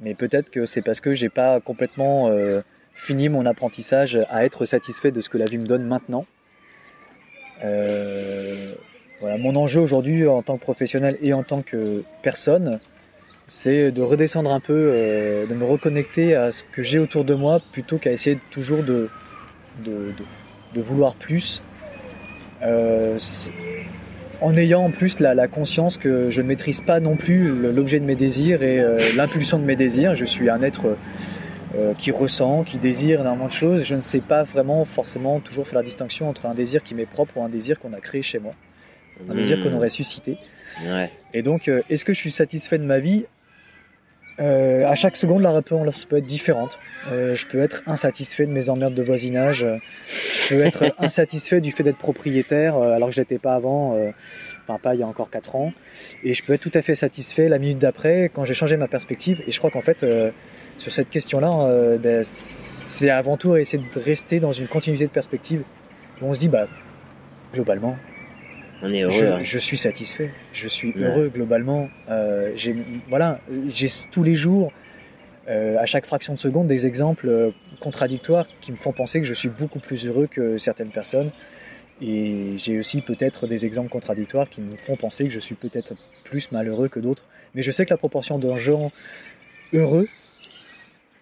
Mais 0.00 0.14
peut-être 0.14 0.50
que 0.50 0.66
c'est 0.66 0.82
parce 0.82 1.00
que 1.00 1.14
j'ai 1.14 1.28
pas 1.28 1.60
complètement 1.60 2.30
euh, 2.30 2.62
fini 2.94 3.28
mon 3.28 3.46
apprentissage 3.46 4.18
à 4.28 4.44
être 4.44 4.66
satisfait 4.66 5.12
de 5.12 5.20
ce 5.20 5.28
que 5.28 5.38
la 5.38 5.44
vie 5.44 5.58
me 5.58 5.66
donne 5.66 5.84
maintenant. 5.84 6.26
Euh, 7.64 8.72
voilà, 9.20 9.38
mon 9.38 9.54
enjeu 9.56 9.80
aujourd'hui 9.80 10.26
en 10.26 10.42
tant 10.42 10.56
que 10.56 10.62
professionnel 10.62 11.16
et 11.22 11.32
en 11.32 11.42
tant 11.42 11.62
que 11.62 12.02
personne, 12.22 12.80
c'est 13.46 13.92
de 13.92 14.02
redescendre 14.02 14.52
un 14.52 14.60
peu, 14.60 14.90
euh, 14.92 15.46
de 15.46 15.54
me 15.54 15.64
reconnecter 15.64 16.34
à 16.34 16.50
ce 16.50 16.64
que 16.64 16.82
j'ai 16.82 16.98
autour 16.98 17.24
de 17.24 17.34
moi 17.34 17.60
plutôt 17.72 17.98
qu'à 17.98 18.10
essayer 18.10 18.38
toujours 18.50 18.82
de, 18.82 19.08
de, 19.84 20.80
vouloir 20.80 21.14
plus. 21.14 21.62
Euh, 22.62 23.18
en 24.40 24.56
ayant 24.56 24.84
en 24.84 24.90
plus 24.90 25.20
la, 25.20 25.46
conscience 25.46 25.98
que 25.98 26.30
je 26.30 26.42
ne 26.42 26.48
maîtrise 26.48 26.80
pas 26.80 26.98
non 26.98 27.16
plus 27.16 27.48
l'objet 27.72 28.00
de 28.00 28.04
mes 28.04 28.16
désirs 28.16 28.62
et 28.62 28.82
l'impulsion 29.14 29.58
de 29.58 29.64
mes 29.64 29.76
désirs. 29.76 30.16
Je 30.16 30.24
suis 30.24 30.50
un 30.50 30.62
être 30.62 30.96
euh, 31.74 31.94
qui 31.94 32.10
ressent, 32.10 32.64
qui 32.64 32.78
désire 32.78 33.20
énormément 33.20 33.46
de 33.46 33.52
choses. 33.52 33.84
Je 33.84 33.94
ne 33.94 34.00
sais 34.00 34.20
pas 34.20 34.42
vraiment 34.42 34.84
forcément 34.84 35.40
toujours 35.40 35.66
faire 35.66 35.78
la 35.78 35.84
distinction 35.84 36.28
entre 36.28 36.46
un 36.46 36.54
désir 36.54 36.82
qui 36.82 36.94
m'est 36.94 37.06
propre 37.06 37.38
ou 37.38 37.42
un 37.42 37.48
désir 37.48 37.78
qu'on 37.78 37.92
a 37.92 38.00
créé 38.00 38.22
chez 38.22 38.38
moi, 38.38 38.54
un 39.28 39.34
désir 39.34 39.62
qu'on 39.62 39.70
hmm. 39.70 39.76
aurait 39.76 39.88
suscité. 39.88 40.38
Et 41.34 41.42
donc, 41.42 41.68
euh, 41.68 41.82
est-ce 41.88 42.04
que 42.04 42.12
je 42.14 42.18
suis 42.18 42.30
satisfait 42.30 42.78
de 42.78 42.84
ma 42.84 42.98
vie 42.98 43.24
euh, 44.40 44.86
à 44.86 44.94
chaque 44.94 45.16
seconde, 45.16 45.42
la 45.42 45.52
réponse 45.52 46.04
peut 46.04 46.16
être 46.16 46.24
différente. 46.24 46.78
je 47.10 47.46
peux 47.46 47.60
être 47.60 47.82
insatisfait 47.86 48.46
de 48.46 48.52
mes 48.52 48.68
emmerdes 48.68 48.94
de 48.94 49.02
voisinage. 49.02 49.66
je 50.44 50.54
peux 50.54 50.62
être 50.62 50.94
insatisfait 50.98 51.60
du 51.60 51.72
fait 51.72 51.82
d'être 51.82 51.98
propriétaire 51.98 52.76
alors 52.76 53.08
que 53.08 53.14
je 53.14 53.20
n'étais 53.20 53.38
pas 53.38 53.54
avant, 53.54 53.96
enfin 54.64 54.78
pas 54.78 54.94
il 54.94 55.00
y 55.00 55.02
a 55.02 55.06
encore 55.06 55.30
4 55.30 55.56
ans. 55.56 55.72
Et 56.24 56.34
je 56.34 56.42
peux 56.44 56.54
être 56.54 56.62
tout 56.62 56.72
à 56.74 56.82
fait 56.82 56.94
satisfait 56.94 57.48
la 57.48 57.58
minute 57.58 57.78
d'après 57.78 58.30
quand 58.32 58.44
j'ai 58.44 58.54
changé 58.54 58.76
ma 58.76 58.88
perspective. 58.88 59.42
Et 59.46 59.52
je 59.52 59.58
crois 59.58 59.70
qu'en 59.70 59.82
fait, 59.82 60.04
sur 60.78 60.92
cette 60.92 61.10
question-là, 61.10 61.66
euh, 61.66 61.98
ben, 61.98 62.22
c'est 62.24 63.10
avant 63.10 63.36
tout 63.36 63.56
essayer 63.56 63.82
de 63.82 64.00
rester 64.00 64.40
dans 64.40 64.52
une 64.52 64.68
continuité 64.68 65.06
de 65.06 65.12
perspective 65.12 65.62
où 66.20 66.26
on 66.26 66.34
se 66.34 66.40
dit, 66.40 66.48
bah, 66.48 66.66
globalement, 67.52 67.96
on 68.82 68.92
est 68.92 69.02
heureux. 69.02 69.42
Je, 69.42 69.58
suis 69.58 69.78
satisfait, 69.78 70.30
je 70.52 70.68
suis 70.68 70.92
heureux 70.96 71.30
globalement. 71.32 71.88
Euh, 72.08 72.52
j'ai, 72.56 72.76
voilà, 73.08 73.40
j'ai 73.68 73.86
tous 74.10 74.22
les 74.22 74.34
jours, 74.34 74.72
euh, 75.48 75.78
à 75.78 75.86
chaque 75.86 76.06
fraction 76.06 76.34
de 76.34 76.38
seconde, 76.38 76.66
des 76.66 76.86
exemples 76.86 77.52
contradictoires 77.80 78.46
qui 78.60 78.72
me 78.72 78.76
font 78.76 78.92
penser 78.92 79.20
que 79.20 79.26
je 79.26 79.34
suis 79.34 79.48
beaucoup 79.48 79.78
plus 79.78 80.06
heureux 80.06 80.26
que 80.26 80.58
certaines 80.58 80.90
personnes. 80.90 81.32
Et 82.00 82.54
j'ai 82.56 82.78
aussi 82.78 83.00
peut-être 83.00 83.46
des 83.46 83.64
exemples 83.64 83.88
contradictoires 83.88 84.48
qui 84.48 84.60
me 84.60 84.76
font 84.76 84.96
penser 84.96 85.24
que 85.24 85.30
je 85.30 85.38
suis 85.38 85.54
peut-être 85.54 85.94
plus 86.24 86.50
malheureux 86.50 86.88
que 86.88 86.98
d'autres. 86.98 87.24
Mais 87.54 87.62
je 87.62 87.70
sais 87.70 87.84
que 87.84 87.90
la 87.94 87.98
proportion 87.98 88.38
de 88.38 88.56
gens 88.56 88.90
heureux 89.72 90.08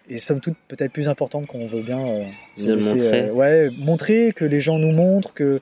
et 0.09 0.17
somme 0.17 0.41
toute 0.41 0.57
peut-être 0.67 0.91
plus 0.91 1.07
importante 1.07 1.47
qu'on 1.47 1.67
veut 1.67 1.81
bien 1.81 2.05
euh, 2.05 2.25
montrer. 2.57 3.29
Euh, 3.29 3.33
ouais, 3.33 3.69
montrer 3.77 4.33
que 4.35 4.45
les 4.45 4.59
gens 4.59 4.77
nous 4.77 4.91
montrent, 4.91 5.33
que 5.33 5.61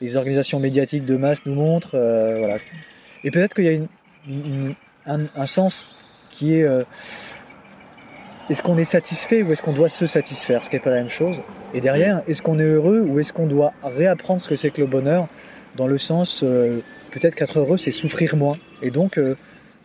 les 0.00 0.16
organisations 0.16 0.60
médiatiques 0.60 1.04
de 1.04 1.16
masse 1.16 1.44
nous 1.46 1.54
montrent. 1.54 1.94
Euh, 1.94 2.38
voilà. 2.38 2.58
Et 3.24 3.30
peut-être 3.30 3.54
qu'il 3.54 3.64
y 3.64 4.68
a 5.06 5.18
un, 5.34 5.46
sens 5.46 5.86
qui 6.30 6.54
est 6.54 6.66
est-ce 8.48 8.62
qu'on 8.62 8.78
est 8.78 8.84
satisfait 8.84 9.42
ou 9.42 9.52
est-ce 9.52 9.62
qu'on 9.62 9.72
doit 9.72 9.88
se 9.88 10.06
satisfaire, 10.06 10.62
ce 10.62 10.70
qui 10.70 10.76
n'est 10.76 10.80
pas 10.80 10.90
la 10.90 10.96
même 10.96 11.10
chose. 11.10 11.40
Et 11.74 11.80
derrière, 11.80 12.22
est-ce 12.28 12.42
qu'on 12.42 12.58
est 12.58 12.64
heureux 12.64 13.00
ou 13.00 13.18
est-ce 13.18 13.32
qu'on 13.32 13.46
doit 13.46 13.72
réapprendre 13.82 14.40
ce 14.40 14.48
que 14.48 14.54
c'est 14.54 14.70
que 14.70 14.80
le 14.80 14.86
bonheur 14.86 15.28
dans 15.76 15.86
le 15.86 15.98
sens, 15.98 16.40
peut-être 17.10 17.34
qu'être 17.34 17.58
heureux, 17.58 17.76
c'est 17.76 17.90
souffrir 17.90 18.36
moins. 18.36 18.56
Et 18.82 18.90
donc, 18.90 19.18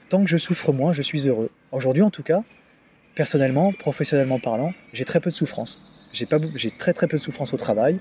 tant 0.10 0.24
que 0.24 0.30
je 0.30 0.38
souffre 0.38 0.72
moins, 0.72 0.94
je 0.94 1.02
suis 1.02 1.28
heureux. 1.28 1.50
Aujourd'hui, 1.72 2.04
en 2.04 2.12
tout 2.12 2.24
cas, 2.24 2.44
personnellement, 3.16 3.72
professionnellement 3.74 4.40
parlant, 4.40 4.74
j'ai 4.94 5.06
très 5.06 5.20
peu 5.20 5.30
de 5.30 5.36
souffrance. 5.36 5.82
J'ai, 6.13 6.28
très 6.69 6.93
très 6.93 7.08
peu 7.08 7.17
de 7.17 7.23
souffrance 7.23 7.54
au 7.54 7.58
travail, 7.58 7.97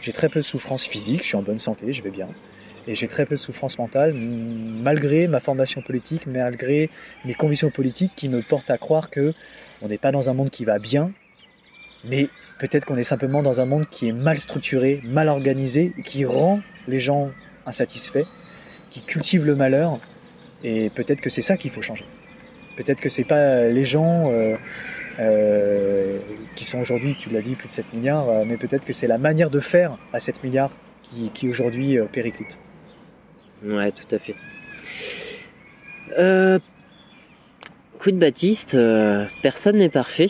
j'ai 0.00 0.12
très 0.12 0.28
peu 0.28 0.38
de 0.38 0.44
souffrance 0.44 0.84
physique, 0.84 1.22
je 1.22 1.28
suis 1.28 1.36
en 1.36 1.42
bonne 1.42 1.58
santé, 1.58 1.92
je 1.92 2.02
vais 2.02 2.10
bien. 2.10 2.28
Et 2.86 2.94
j'ai 2.94 3.08
très 3.08 3.26
peu 3.26 3.34
de 3.34 3.40
souffrance 3.40 3.76
mentale, 3.78 4.14
malgré 4.14 5.26
ma 5.26 5.40
formation 5.40 5.82
politique, 5.82 6.26
malgré 6.28 6.88
mes 7.24 7.34
convictions 7.34 7.70
politiques 7.70 8.12
qui 8.14 8.28
me 8.28 8.40
portent 8.40 8.70
à 8.70 8.78
croire 8.78 9.10
que 9.10 9.34
on 9.82 9.88
n'est 9.88 9.98
pas 9.98 10.12
dans 10.12 10.30
un 10.30 10.34
monde 10.34 10.50
qui 10.50 10.64
va 10.64 10.78
bien, 10.78 11.10
mais 12.04 12.28
peut-être 12.60 12.84
qu'on 12.84 12.96
est 12.96 13.04
simplement 13.04 13.42
dans 13.42 13.58
un 13.58 13.66
monde 13.66 13.88
qui 13.90 14.06
est 14.06 14.12
mal 14.12 14.38
structuré, 14.38 15.00
mal 15.02 15.28
organisé, 15.28 15.92
qui 16.04 16.24
rend 16.24 16.60
les 16.86 17.00
gens 17.00 17.30
insatisfaits, 17.66 18.28
qui 18.90 19.02
cultive 19.02 19.44
le 19.44 19.56
malheur, 19.56 19.98
et 20.62 20.90
peut-être 20.90 21.20
que 21.20 21.30
c'est 21.30 21.42
ça 21.42 21.56
qu'il 21.56 21.72
faut 21.72 21.82
changer. 21.82 22.04
Peut-être 22.76 23.00
que 23.00 23.08
c'est 23.08 23.24
pas 23.24 23.68
les 23.68 23.84
gens 23.84 24.30
euh, 24.30 24.56
euh, 25.18 26.18
qui 26.54 26.64
sont 26.66 26.78
aujourd'hui, 26.78 27.16
tu 27.18 27.30
l'as 27.30 27.40
dit, 27.40 27.54
plus 27.54 27.68
de 27.68 27.72
7 27.72 27.92
milliards, 27.94 28.28
euh, 28.28 28.44
mais 28.46 28.58
peut-être 28.58 28.84
que 28.84 28.92
c'est 28.92 29.06
la 29.06 29.16
manière 29.16 29.48
de 29.48 29.60
faire 29.60 29.96
à 30.12 30.20
7 30.20 30.44
milliards 30.44 30.70
qui, 31.32 31.48
aujourd'hui 31.48 31.98
périclite. 32.12 32.58
Ouais, 33.64 33.92
tout 33.92 34.14
à 34.14 34.18
fait. 34.18 34.34
Euh, 36.18 36.58
coup 37.98 38.10
de 38.10 38.18
Baptiste, 38.18 38.76
personne 39.42 39.78
n'est 39.78 39.88
parfait. 39.88 40.28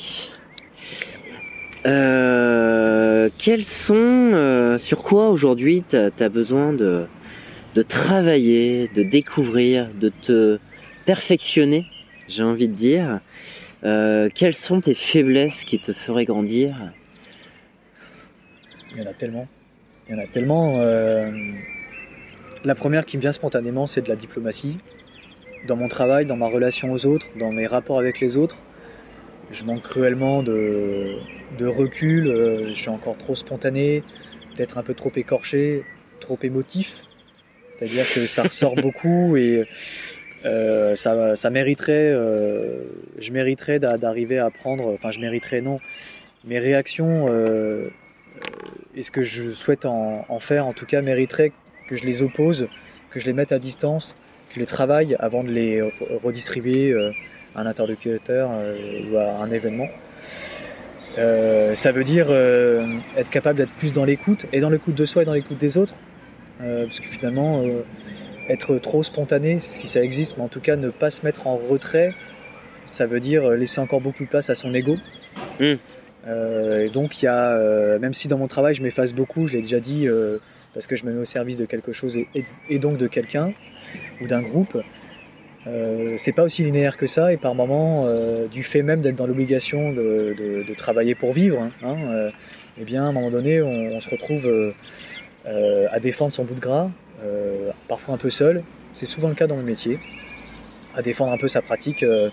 quels 1.83 3.65
sont, 3.65 4.77
sur 4.79 5.03
quoi 5.03 5.31
aujourd'hui 5.31 5.83
tu 5.89 5.97
as, 5.97 6.29
besoin 6.29 6.73
de 6.73 7.09
travailler, 7.89 8.89
de 8.95 9.03
découvrir, 9.03 9.89
de 9.99 10.11
te 10.11 10.61
perfectionner? 11.07 11.87
J'ai 12.29 12.43
envie 12.43 12.69
de 12.69 12.75
dire. 12.75 13.21
Euh, 13.85 14.29
quelles 14.35 14.55
sont 14.55 14.81
tes 14.81 14.95
faiblesses 14.95 15.65
qui 15.65 15.79
te 15.79 15.93
feraient 15.93 16.25
grandir? 16.25 16.93
Il 18.93 18.99
y 18.99 19.03
en 19.03 19.11
a 19.11 19.15
tellement. 19.15 19.47
Il 20.09 20.17
y 20.17 20.19
en 20.19 20.23
a 20.23 20.27
tellement. 20.27 20.81
Euh, 20.81 21.31
la 22.65 22.75
première 22.75 23.05
qui 23.05 23.17
me 23.17 23.23
vient 23.23 23.33
spontanément, 23.33 23.87
c'est 23.87 24.03
de 24.03 24.09
la 24.09 24.17
diplomatie. 24.17 24.79
Dans 25.67 25.77
mon 25.77 25.89
travail, 25.89 26.27
dans 26.27 26.37
ma 26.37 26.49
relation 26.49 26.93
aux 26.93 27.07
autres, 27.07 27.27
dans 27.39 27.53
mes 27.53 27.67
rapports 27.67 27.99
avec 27.99 28.21
les 28.21 28.37
autres, 28.37 28.57
je 29.51 29.65
manque 29.65 29.83
cruellement 29.83 30.43
de, 30.43 31.17
de 31.59 31.67
recul. 31.67 32.29
Euh, 32.29 32.69
je 32.71 32.75
suis 32.75 32.89
encore 32.89 33.17
trop 33.19 33.35
spontané, 33.35 34.03
peut-être 34.55 34.79
un 34.79 34.83
peu 34.83 34.95
trop 34.95 35.13
écorché, 35.15 35.85
trop 36.21 36.39
émotif. 36.43 37.03
C'est-à-dire 37.77 38.07
que 38.13 38.27
ça 38.27 38.45
ressort 38.45 38.75
beaucoup 38.83 39.37
et 39.37 39.69
euh, 40.47 40.95
ça, 40.95 41.51
mériterait, 41.51 42.13
euh, 42.13 42.85
je 43.19 43.33
mériterais 43.33 43.79
d'arriver 43.81 44.39
à 44.39 44.51
prendre, 44.51 44.93
enfin 44.95 45.11
je 45.11 45.19
mériterais 45.19 45.61
non, 45.61 45.81
mes 46.45 46.61
réactions 46.61 47.27
euh, 47.29 47.89
et 48.95 49.03
ce 49.03 49.11
que 49.11 49.23
je 49.23 49.51
souhaite 49.51 49.85
en, 49.85 50.39
faire 50.39 50.67
en 50.67 50.73
tout 50.73 50.87
cas 50.87 51.03
mériterait 51.03 51.53
que 51.89 51.97
je 51.97 52.05
les 52.05 52.23
oppose, 52.23 52.69
que 53.11 53.19
je 53.19 53.27
les 53.27 53.33
mette 53.33 53.51
à 53.51 53.59
distance, 53.59 54.17
que 54.49 54.55
je 54.55 54.61
les 54.61 54.67
travaille 54.67 55.17
avant 55.19 55.43
de 55.43 55.51
les 55.51 55.83
redistribuer 56.23 56.95
à 57.55 57.61
un 57.61 57.67
interlocuteur 57.67 58.51
ou 59.11 59.17
à 59.17 59.43
un 59.43 59.51
événement. 59.51 59.89
ça 61.17 61.93
veut 61.93 62.05
dire 62.05 62.31
être 63.17 63.31
capable 63.31 63.59
d'être 63.59 63.75
plus 63.75 63.93
dans 63.93 64.05
l'écoute, 64.05 64.47
et 64.53 64.61
dans 64.61 64.71
l'écoute 64.71 64.95
de 64.95 65.05
soi 65.05 65.23
et 65.23 65.25
dans 65.25 65.35
l'écoute 65.35 65.59
des 65.59 65.77
autres, 65.77 65.95
parce 66.59 67.01
que 67.01 67.09
finalement, 67.09 67.65
être 68.49 68.79
trop 68.79 69.03
spontané, 69.03 69.59
si 69.61 69.89
ça 69.89 70.01
existe, 70.01 70.37
mais 70.37 70.45
en 70.45 70.49
tout 70.49 70.61
cas 70.61 70.77
ne 70.77 70.91
pas 70.91 71.11
se 71.11 71.25
mettre 71.25 71.47
en 71.47 71.57
retrait, 71.57 72.13
ça 72.85 73.07
veut 73.07 73.21
dire 73.21 73.51
laisser 73.51 73.81
encore 73.81 74.01
beaucoup 74.01 74.25
de 74.25 74.29
place 74.29 74.51
à 74.51 74.55
son 74.55 74.73
ego. 74.75 74.97
Hmm. 75.61 75.75
Euh, 76.27 76.87
et 76.87 76.89
donc 76.89 77.23
il 77.23 77.27
y 77.27 77.29
a, 77.29 77.53
euh, 77.53 77.99
même 77.99 78.15
si 78.15 78.29
dans 78.29 78.39
mon 78.39 78.49
travail 78.49 78.75
je 78.75 78.83
m'efface 78.83 79.13
beaucoup, 79.13 79.47
je 79.47 79.53
l'ai 79.53 79.63
déjà 79.63 79.81
dit, 79.81 80.09
euh, 80.09 80.39
parce 80.75 80.87
que 80.87 80.97
je 80.97 81.05
me 81.05 81.13
mets 81.13 81.21
au 81.21 81.25
service 81.25 81.59
de 81.59 81.67
quelque 81.67 81.93
chose 81.93 82.17
et, 82.17 82.79
donc 82.79 82.99
de 82.99 83.07
quelqu'un 83.07 83.53
ou 84.21 84.27
d'un 84.27 84.43
groupe, 84.43 84.81
c'est 86.17 86.33
pas 86.33 86.45
aussi 86.45 86.63
linéaire 86.63 86.97
que 86.97 87.09
ça 87.09 87.33
et 87.33 87.37
par 87.37 87.55
moments, 87.55 88.07
du 88.53 88.63
fait 88.63 88.83
même 88.83 89.01
d'être 89.01 89.17
dans 89.17 89.27
l'obligation 89.27 89.93
de, 89.93 90.65
travailler 90.77 91.15
pour 91.15 91.33
vivre, 91.33 91.61
hein, 91.61 91.71
hein 91.83 92.29
eh 92.79 92.85
bien 92.85 93.05
à 93.05 93.07
un 93.07 93.13
moment 93.13 93.31
donné 93.31 93.63
on, 93.63 93.97
on 93.97 94.01
se 94.01 94.09
retrouve 94.11 94.49
à 95.47 95.99
défendre 95.99 96.33
son 96.33 96.45
bout 96.45 96.55
de 96.55 96.61
gras 96.61 96.91
euh, 97.23 97.71
parfois 97.89 98.15
un 98.15 98.19
peu 98.19 98.31
seul. 98.31 98.63
C'est 98.93 99.07
souvent 99.07 99.29
le 99.29 99.35
cas 99.35 99.47
dans 99.47 99.57
le 99.57 99.63
métier, 99.63 99.99
à 100.95 101.03
défendre 101.03 101.33
un 101.33 101.39
peu 101.39 101.49
sa 101.49 101.63
pratique, 101.63 102.03
euh, 102.03 102.31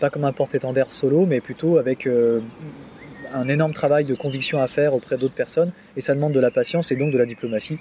pas 0.00 0.10
comme 0.10 0.24
un 0.24 0.32
porte-étendard 0.32 0.92
solo, 0.92 1.26
mais 1.26 1.40
plutôt 1.40 1.78
avec 1.78 2.06
euh, 2.06 2.40
un 3.32 3.48
énorme 3.48 3.72
travail 3.72 4.04
de 4.04 4.14
conviction 4.14 4.60
à 4.60 4.68
faire 4.68 4.94
auprès 4.94 5.18
d'autres 5.18 5.34
personnes, 5.34 5.72
et 5.96 6.00
ça 6.00 6.14
demande 6.14 6.32
de 6.32 6.40
la 6.40 6.50
patience 6.50 6.92
et 6.92 6.96
donc 6.96 7.12
de 7.12 7.18
la 7.18 7.26
diplomatie. 7.26 7.78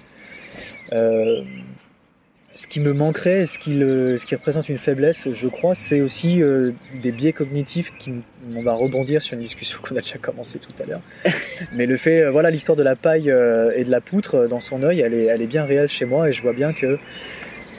Euh, 2.56 2.65
ce 2.65 2.68
qui 2.68 2.80
me 2.80 2.94
manquerait, 2.94 3.46
ce 3.46 3.60
qui, 3.60 3.80
ce 3.80 4.26
qui 4.26 4.36
représente 4.36 4.70
une 4.70 4.78
faiblesse, 4.78 5.28
je 5.32 5.48
crois, 5.48 5.76
c'est 5.76 6.02
aussi 6.02 6.41
euh, 6.41 6.72
des 7.02 7.12
biais 7.12 7.34
cognitifs 7.34 7.94
qui, 7.98 8.13
on 8.56 8.62
va 8.62 8.74
rebondir 8.74 9.22
sur 9.22 9.36
une 9.36 9.41
discussion 9.41 9.80
qu'on 9.84 9.96
a 9.96 10.02
déjà 10.02 10.18
commencé 10.18 10.60
tout 10.60 10.74
à 10.82 10.86
l'heure. 10.86 11.02
Mais 11.74 11.86
le 11.86 11.98
fait, 11.98 12.22
euh, 12.22 12.32
voilà, 12.32 12.50
l'histoire 12.50 12.76
de 12.76 12.84
la 12.84 12.96
paille 12.96 13.30
et 13.30 13.84
de 13.84 13.91
la 13.91 14.02
poutre 14.02 14.48
dans 14.48 14.60
son 14.60 14.84
œil, 14.84 15.02
elle 15.02 15.13
est, 15.13 15.26
elle 15.26 15.41
est 15.41 15.48
bien 15.48 15.65
réelle 15.65 15.89
chez 15.89 16.06
moi 16.06 16.30
et 16.30 16.32
je 16.32 16.41
vois 16.41 16.54
bien 16.54 16.74
que 16.74 16.98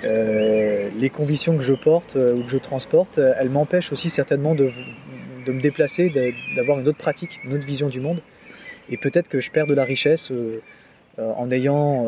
les 0.02 1.10
convictions 1.10 1.56
que 1.56 1.64
je 1.64 1.72
porte 1.72 2.14
ou 2.14 2.44
que 2.44 2.50
je 2.50 2.58
transporte, 2.58 3.18
elles 3.18 3.50
m'empêchent 3.50 3.90
aussi 3.90 4.08
certainement 4.08 4.54
de, 4.54 4.70
de 5.44 5.52
me 5.52 5.60
déplacer, 5.60 6.12
d'avoir 6.54 6.78
une 6.78 6.86
autre 6.86 6.98
pratique, 6.98 7.40
une 7.44 7.54
autre 7.54 7.66
vision 7.66 7.88
du 7.88 7.98
monde. 7.98 8.20
Et 8.88 8.98
peut-être 8.98 9.28
que 9.28 9.40
je 9.40 9.50
perds 9.50 9.66
de 9.66 9.74
la 9.74 9.82
richesse 9.82 10.30
en 11.18 11.50
ayant 11.50 12.06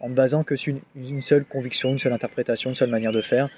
en 0.00 0.08
me 0.08 0.14
basant 0.14 0.42
que 0.42 0.56
sur 0.56 0.74
une, 0.94 1.22
seule 1.22 1.44
conviction, 1.44 1.90
une 1.90 1.98
seule 1.98 2.12
interprétation, 2.12 2.70
une 2.70 2.76
seule 2.76 2.90
manière 2.90 3.12
de 3.12 3.20
faire. 3.20 3.48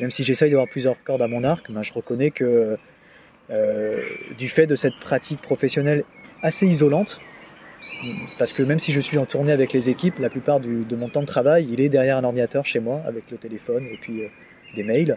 Même 0.00 0.10
si 0.10 0.24
j'essaye 0.24 0.50
d'avoir 0.50 0.68
plusieurs 0.68 1.02
cordes 1.02 1.22
à 1.22 1.28
mon 1.28 1.44
arc, 1.44 1.70
ben 1.70 1.82
je 1.82 1.92
reconnais 1.92 2.30
que 2.30 2.76
euh, 3.50 4.02
du 4.38 4.48
fait 4.48 4.66
de 4.66 4.76
cette 4.76 4.98
pratique 5.00 5.40
professionnelle 5.40 6.04
assez 6.42 6.66
isolante, 6.66 7.20
parce 8.38 8.52
que 8.52 8.62
même 8.62 8.78
si 8.78 8.92
je 8.92 9.00
suis 9.00 9.18
en 9.18 9.26
tournée 9.26 9.52
avec 9.52 9.72
les 9.72 9.88
équipes, 9.88 10.18
la 10.18 10.30
plupart 10.30 10.60
de 10.60 10.96
mon 10.96 11.08
temps 11.08 11.22
de 11.22 11.26
travail, 11.26 11.68
il 11.72 11.80
est 11.80 11.88
derrière 11.88 12.16
un 12.16 12.24
ordinateur 12.24 12.66
chez 12.66 12.80
moi, 12.80 13.02
avec 13.06 13.30
le 13.30 13.38
téléphone 13.38 13.84
et 13.86 13.96
puis 14.00 14.24
euh, 14.24 14.28
des 14.76 14.82
mails. 14.82 15.16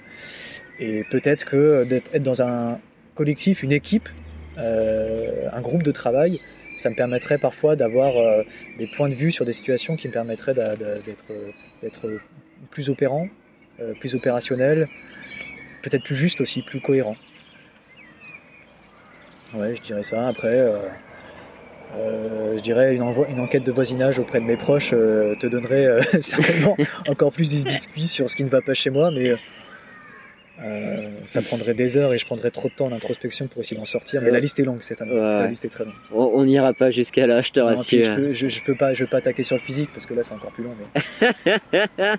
Et 0.80 1.04
peut-être 1.12 1.46
que 1.46 1.84
d'être 1.84 2.24
dans 2.24 2.42
un 2.42 2.80
collectif, 3.16 3.62
une 3.62 3.72
équipe, 3.72 4.10
euh, 4.58 5.48
un 5.52 5.62
groupe 5.62 5.84
de 5.84 5.92
travail, 5.92 6.42
ça 6.78 6.90
me 6.90 6.96
permettrait 6.96 7.38
parfois 7.38 7.76
d'avoir 7.76 8.18
euh, 8.18 8.44
des 8.78 8.88
points 8.88 9.10
de 9.10 9.14
vue 9.14 9.32
sur 9.32 9.46
des 9.46 9.54
situations 9.54 9.96
qui 9.96 10.08
me 10.08 10.14
permettraient 10.14 10.54
d'être 10.54 12.08
plus 12.70 12.90
opérant, 12.90 13.28
euh, 13.80 13.94
plus 14.00 14.16
opérationnel, 14.16 14.88
peut-être 15.84 16.04
plus 16.04 16.16
juste 16.16 16.42
aussi, 16.42 16.62
plus 16.62 16.82
cohérent. 16.82 17.16
Ouais, 19.54 19.76
je 19.76 19.82
dirais 19.82 20.04
ça. 20.04 20.28
Après, 20.28 20.66
je 21.98 22.62
dirais 22.62 22.96
une, 22.96 23.02
enquête 23.02 23.64
de 23.64 23.72
voisinage 23.72 24.18
auprès 24.18 24.40
de 24.40 24.46
mes 24.46 24.56
proches 24.56 24.92
te 24.92 25.48
donnerait 25.48 26.02
certainement 26.22 26.78
encore 27.08 27.34
plus 27.34 27.50
du 27.50 27.64
biscuit 27.64 28.08
sur 28.08 28.30
ce 28.30 28.38
qui 28.38 28.46
ne 28.46 28.50
va 28.50 28.62
pas 28.62 28.74
chez 28.74 28.90
moi, 28.90 29.12
mais 29.12 29.34
euh, 30.64 31.10
ça 31.26 31.42
prendrait 31.42 31.74
des 31.74 31.98
heures 31.98 32.14
et 32.14 32.20
je 32.20 32.26
prendrais 32.26 32.52
trop 32.52 32.68
de 32.68 32.74
temps 32.74 32.90
d'introspection 32.90 33.48
pour 33.48 33.62
essayer 33.62 33.78
d'en 33.78 33.86
sortir. 33.86 34.22
Mais 34.22 34.30
la 34.30 34.40
liste 34.40 34.60
est 34.60 34.64
longue, 34.64 34.82
c'est 34.82 35.00
La 35.00 35.48
liste 35.48 35.66
est 35.66 35.70
très 35.70 35.86
longue. 35.86 35.94
On 36.12 36.44
n'ira 36.46 36.74
pas 36.74 36.92
jusqu'à 36.92 37.26
là, 37.26 37.42
je 37.42 37.52
te 37.52 37.60
rassure. 37.60 38.04
Je 38.04 38.12
peux, 38.12 38.34
je, 38.34 38.64
peux 38.64 38.76
pas, 38.76 38.94
je 38.94 39.06
pas 39.06 39.18
attaquer 39.18 39.44
sur 39.44 39.56
le 39.56 39.62
physique 39.62 39.90
parce 39.94 40.06
que 40.06 40.14
là 40.14 40.22
c'est 40.24 40.34
encore 40.34 40.52
plus 40.52 40.64
long. 40.64 40.76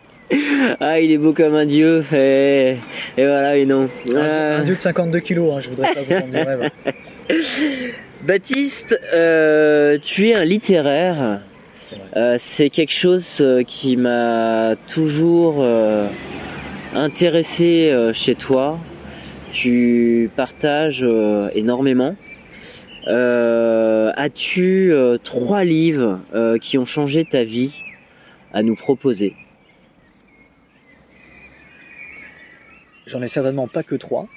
ah, 0.81 1.01
il 1.01 1.13
est 1.13 1.19
beau 1.19 1.33
comme 1.33 1.55
un 1.55 1.67
dieu 1.67 2.05
et, 2.13 2.77
et 3.17 3.25
voilà, 3.25 3.57
et 3.57 3.65
non. 3.65 3.89
Un, 4.11 4.17
euh. 4.17 4.63
dieu 4.63 4.75
de 4.75 4.81
52 4.81 5.21
kilos, 5.21 5.55
hein, 5.55 5.61
je 5.61 5.69
voudrais 5.69 5.95
pas 5.95 6.03
vous 6.03 6.15
vendre 6.15 6.31
du 6.31 6.39
rêve. 6.39 6.71
Baptiste, 8.23 8.99
euh, 9.13 9.99
tu 9.99 10.31
es 10.31 10.35
un 10.35 10.45
littéraire. 10.45 11.43
C'est 12.39 12.71
quelque 12.71 12.93
chose 12.93 13.45
qui 13.67 13.97
m'a 13.97 14.77
toujours 14.89 15.65
intéressé 16.95 17.91
euh, 17.91 18.13
chez 18.13 18.35
toi, 18.35 18.79
tu 19.53 20.31
partages 20.37 21.03
euh, 21.03 21.51
énormément. 21.55 22.17
Euh, 23.09 24.13
as-tu 24.15 24.95
trois 25.25 25.65
livres 25.65 26.21
qui 26.61 26.79
ont 26.79 26.85
changé 26.85 27.25
ta 27.25 27.43
vie 27.43 27.75
à 28.53 28.63
nous 28.63 28.77
proposer? 28.77 29.35
J'en 33.07 33.21
ai 33.23 33.29
certainement 33.29 33.67
pas 33.67 33.83
que 33.83 33.97
trois, 33.97 34.29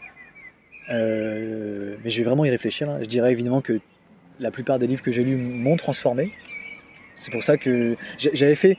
mais 0.90 2.10
je 2.10 2.18
vais 2.18 2.24
vraiment 2.24 2.44
y 2.44 2.50
réfléchir. 2.50 2.90
Hein. 2.90 2.98
Je 3.02 3.08
dirais 3.08 3.32
évidemment 3.32 3.62
que 3.62 3.80
la 4.40 4.50
plupart 4.50 4.80
des 4.80 4.88
livres 4.88 5.04
que 5.04 5.12
j'ai 5.12 5.24
lus 5.24 5.38
m'ont 5.38 5.78
transformé. 5.78 6.32
C'est 7.14 7.32
pour 7.32 7.44
ça 7.44 7.58
que 7.58 7.96
j'avais 8.18 8.56
fait 8.56 8.78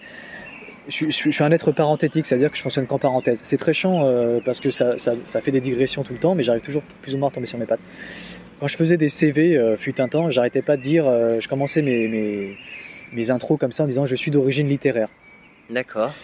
je, 0.89 1.11
suis 1.11 1.45
un 1.45 1.51
être 1.51 1.73
parenthétique, 1.73 2.27
c'est-à-dire 2.27 2.51
que 2.51 2.57
je 2.57 2.63
fonctionne 2.63 2.87
qu'en 2.87 2.99
parenthèse. 2.99 3.41
C'est 3.43 3.57
très 3.57 3.73
chiant 3.73 4.05
euh, 4.05 4.41
parce 4.45 4.61
que 4.61 4.71
ça, 4.71 4.97
fait 5.43 5.51
des 5.51 5.61
digressions 5.61 6.03
tout 6.03 6.13
le 6.13 6.19
temps, 6.19 6.35
mais 6.35 6.43
j'arrive 6.43 6.63
toujours 6.63 6.83
plus 7.03 7.15
ou 7.15 7.19
moins 7.19 7.29
à 7.29 7.33
tomber 7.33 7.47
sur 7.47 7.59
mes 7.59 7.67
pattes. 7.67 7.85
Quand 8.61 8.67
je 8.69 8.77
faisais 8.77 8.97
des 8.97 9.09
CV, 9.09 9.57
euh, 9.57 9.77
fut 9.77 10.01
un 10.01 10.09
temps, 10.09 10.31
j'arrêtais 10.31 10.63
pas 10.63 10.77
de 10.77 10.83
dire, 10.83 11.07
euh, 11.07 11.41
je 11.41 11.49
commençais 11.49 11.83
mes, 11.83 12.57
mes, 13.13 13.31
intros 13.31 13.59
comme 13.59 13.73
ça 13.73 13.85
en 13.85 13.87
disant 13.87 14.07
je 14.07 14.15
suis 14.15 14.31
d'origine 14.31 14.69
littéraire. 14.69 15.09
D'accord. 15.69 16.15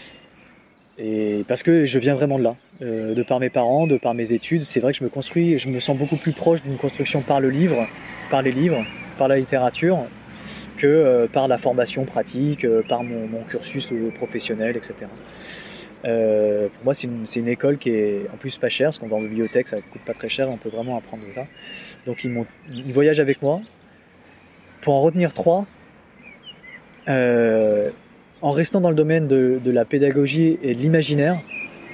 Et 0.98 1.44
parce 1.48 1.62
que 1.62 1.84
je 1.84 1.98
viens 1.98 2.14
vraiment 2.14 2.38
de 2.38 2.44
là, 2.44 2.54
de 2.80 3.22
par 3.22 3.40
mes 3.40 3.48
parents, 3.48 3.86
de 3.86 3.96
par 3.96 4.14
mes 4.14 4.32
études, 4.32 4.64
c'est 4.64 4.78
vrai 4.78 4.92
que 4.92 4.98
je 4.98 5.04
me 5.04 5.08
construis, 5.08 5.58
je 5.58 5.68
me 5.68 5.80
sens 5.80 5.96
beaucoup 5.96 6.16
plus 6.16 6.32
proche 6.32 6.62
d'une 6.62 6.76
construction 6.76 7.22
par 7.22 7.40
le 7.40 7.48
livre, 7.48 7.86
par 8.30 8.42
les 8.42 8.52
livres, 8.52 8.84
par 9.16 9.26
la 9.26 9.38
littérature, 9.38 10.06
que 10.76 10.86
euh, 10.86 11.26
par 11.26 11.48
la 11.48 11.58
formation 11.58 12.04
pratique, 12.04 12.64
euh, 12.64 12.82
par 12.82 13.02
mon, 13.02 13.42
cursus 13.48 13.90
euh, 13.92 14.10
professionnel, 14.10 14.76
etc. 14.76 15.06
pour 16.02 16.84
moi, 16.84 16.94
c'est 16.94 17.06
une, 17.06 17.48
école 17.48 17.78
qui 17.78 17.90
est 17.90 18.26
en 18.32 18.36
plus 18.36 18.58
pas 18.58 18.68
chère, 18.68 18.88
parce 18.88 18.98
qu'on 18.98 19.08
va 19.08 19.16
en 19.16 19.22
bibliothèque, 19.22 19.68
ça 19.68 19.80
coûte 19.80 20.02
pas 20.04 20.14
très 20.14 20.28
cher, 20.28 20.48
on 20.48 20.56
peut 20.56 20.68
vraiment 20.68 20.96
apprendre 20.96 21.22
ça. 21.34 21.46
Donc 22.06 22.24
ils, 22.24 22.44
ils 22.72 22.92
voyagent 22.92 23.20
avec 23.20 23.42
moi. 23.42 23.60
Pour 24.80 24.94
en 24.94 25.00
retenir 25.00 25.32
trois, 25.32 25.64
en 27.06 28.50
restant 28.50 28.80
dans 28.80 28.90
le 28.90 28.96
domaine 28.96 29.28
de, 29.28 29.60
la 29.70 29.84
pédagogie 29.84 30.58
et 30.62 30.74
de 30.74 30.80
l'imaginaire, 30.80 31.40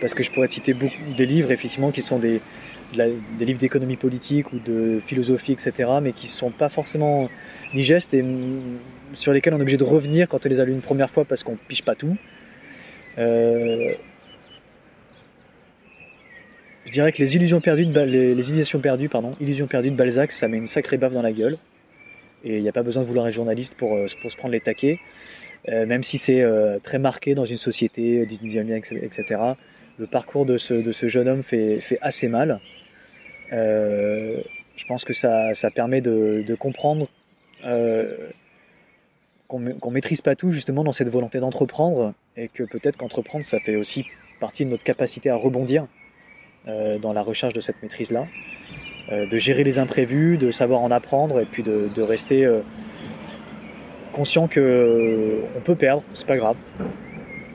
parce 0.00 0.14
que 0.14 0.22
je 0.22 0.30
pourrais 0.30 0.48
citer 0.48 0.72
beaucoup 0.72 0.94
des 1.16 1.26
livres 1.26 1.50
effectivement 1.50 1.90
qui 1.90 2.02
sont 2.02 2.18
des, 2.18 2.40
livres 2.92 3.58
d'économie 3.58 3.96
politique 3.96 4.52
ou 4.52 4.58
de 4.58 5.00
philosophie, 5.04 5.52
etc., 5.52 5.90
mais 6.02 6.12
qui 6.12 6.26
ne 6.26 6.30
sont 6.30 6.50
pas 6.50 6.68
forcément 6.68 7.28
digestes 7.74 8.14
et 8.14 8.24
sur 9.14 9.32
lesquels 9.32 9.54
on 9.54 9.58
est 9.58 9.62
obligé 9.62 9.76
de 9.76 9.84
revenir 9.84 10.28
quand 10.28 10.44
on 10.44 10.48
les 10.48 10.60
a 10.60 10.64
lus 10.64 10.72
une 10.72 10.80
première 10.80 11.10
fois 11.10 11.24
parce 11.24 11.42
qu'on 11.42 11.56
piche 11.56 11.84
pas 11.84 11.94
tout. 11.94 12.16
Euh, 13.18 13.92
je 16.86 16.92
dirais 16.92 17.12
que 17.12 17.18
les 17.18 17.36
illusions 17.36 17.60
perdues 17.60 17.86
de, 17.86 18.00
les, 18.00 18.50
illusions 18.50 18.78
perdues, 18.78 19.08
pardon, 19.08 19.34
illusions 19.40 19.66
perdues 19.66 19.90
de 19.90 19.96
Balzac, 19.96 20.32
ça 20.32 20.48
met 20.48 20.56
une 20.56 20.66
sacrée 20.66 20.96
baffe 20.96 21.12
dans 21.12 21.22
la 21.22 21.32
gueule. 21.32 21.58
Et 22.44 22.56
il 22.58 22.62
n'y 22.62 22.68
a 22.68 22.72
pas 22.72 22.84
besoin 22.84 23.02
de 23.02 23.08
vouloir 23.08 23.26
être 23.26 23.34
journaliste 23.34 23.74
pour, 23.74 23.94
euh, 23.94 24.06
se 24.06 24.36
prendre 24.36 24.52
les 24.52 24.60
taquets, 24.60 25.00
euh, 25.68 25.86
même 25.86 26.04
si 26.04 26.18
c'est 26.18 26.44
très 26.84 27.00
marqué 27.00 27.34
dans 27.34 27.44
une 27.44 27.56
société 27.56 28.24
du 28.24 28.36
19e, 28.36 28.76
etc. 29.02 29.56
Le 29.98 30.06
parcours 30.06 30.46
de 30.46 30.58
ce, 30.58 31.08
jeune 31.08 31.28
homme 31.28 31.42
fait, 31.42 31.80
assez 32.00 32.28
mal. 32.28 32.60
Euh, 33.52 34.40
je 34.76 34.84
pense 34.86 35.04
que 35.04 35.12
ça, 35.12 35.52
permet 35.74 36.00
de, 36.00 36.54
comprendre 36.54 37.08
euh, 37.64 38.16
qu'on 39.48 39.58
ne 39.58 39.90
maîtrise 39.90 40.20
pas 40.20 40.36
tout 40.36 40.52
justement 40.52 40.84
dans 40.84 40.92
cette 40.92 41.08
volonté 41.08 41.40
d'entreprendre 41.40 42.14
et 42.36 42.46
que 42.48 42.62
peut-être 42.62 42.96
qu'entreprendre 42.96 43.44
ça 43.44 43.58
fait 43.58 43.74
aussi 43.74 44.06
partie 44.38 44.64
de 44.64 44.70
notre 44.70 44.84
capacité 44.84 45.30
à 45.30 45.34
rebondir 45.34 45.86
euh, 46.68 46.98
dans 46.98 47.12
la 47.12 47.22
recherche 47.22 47.54
de 47.54 47.60
cette 47.60 47.82
maîtrise-là, 47.82 48.26
de 49.10 49.38
gérer 49.38 49.64
les 49.64 49.78
imprévus, 49.78 50.36
de 50.36 50.50
savoir 50.50 50.82
en 50.82 50.90
apprendre 50.90 51.40
et 51.40 51.46
puis 51.46 51.62
de, 51.64 52.02
rester 52.02 52.46
conscient 54.12 54.46
que 54.46 55.42
on 55.56 55.60
peut 55.60 55.74
perdre, 55.74 56.04
c'est 56.14 56.26
pas 56.26 56.36
grave, 56.36 56.56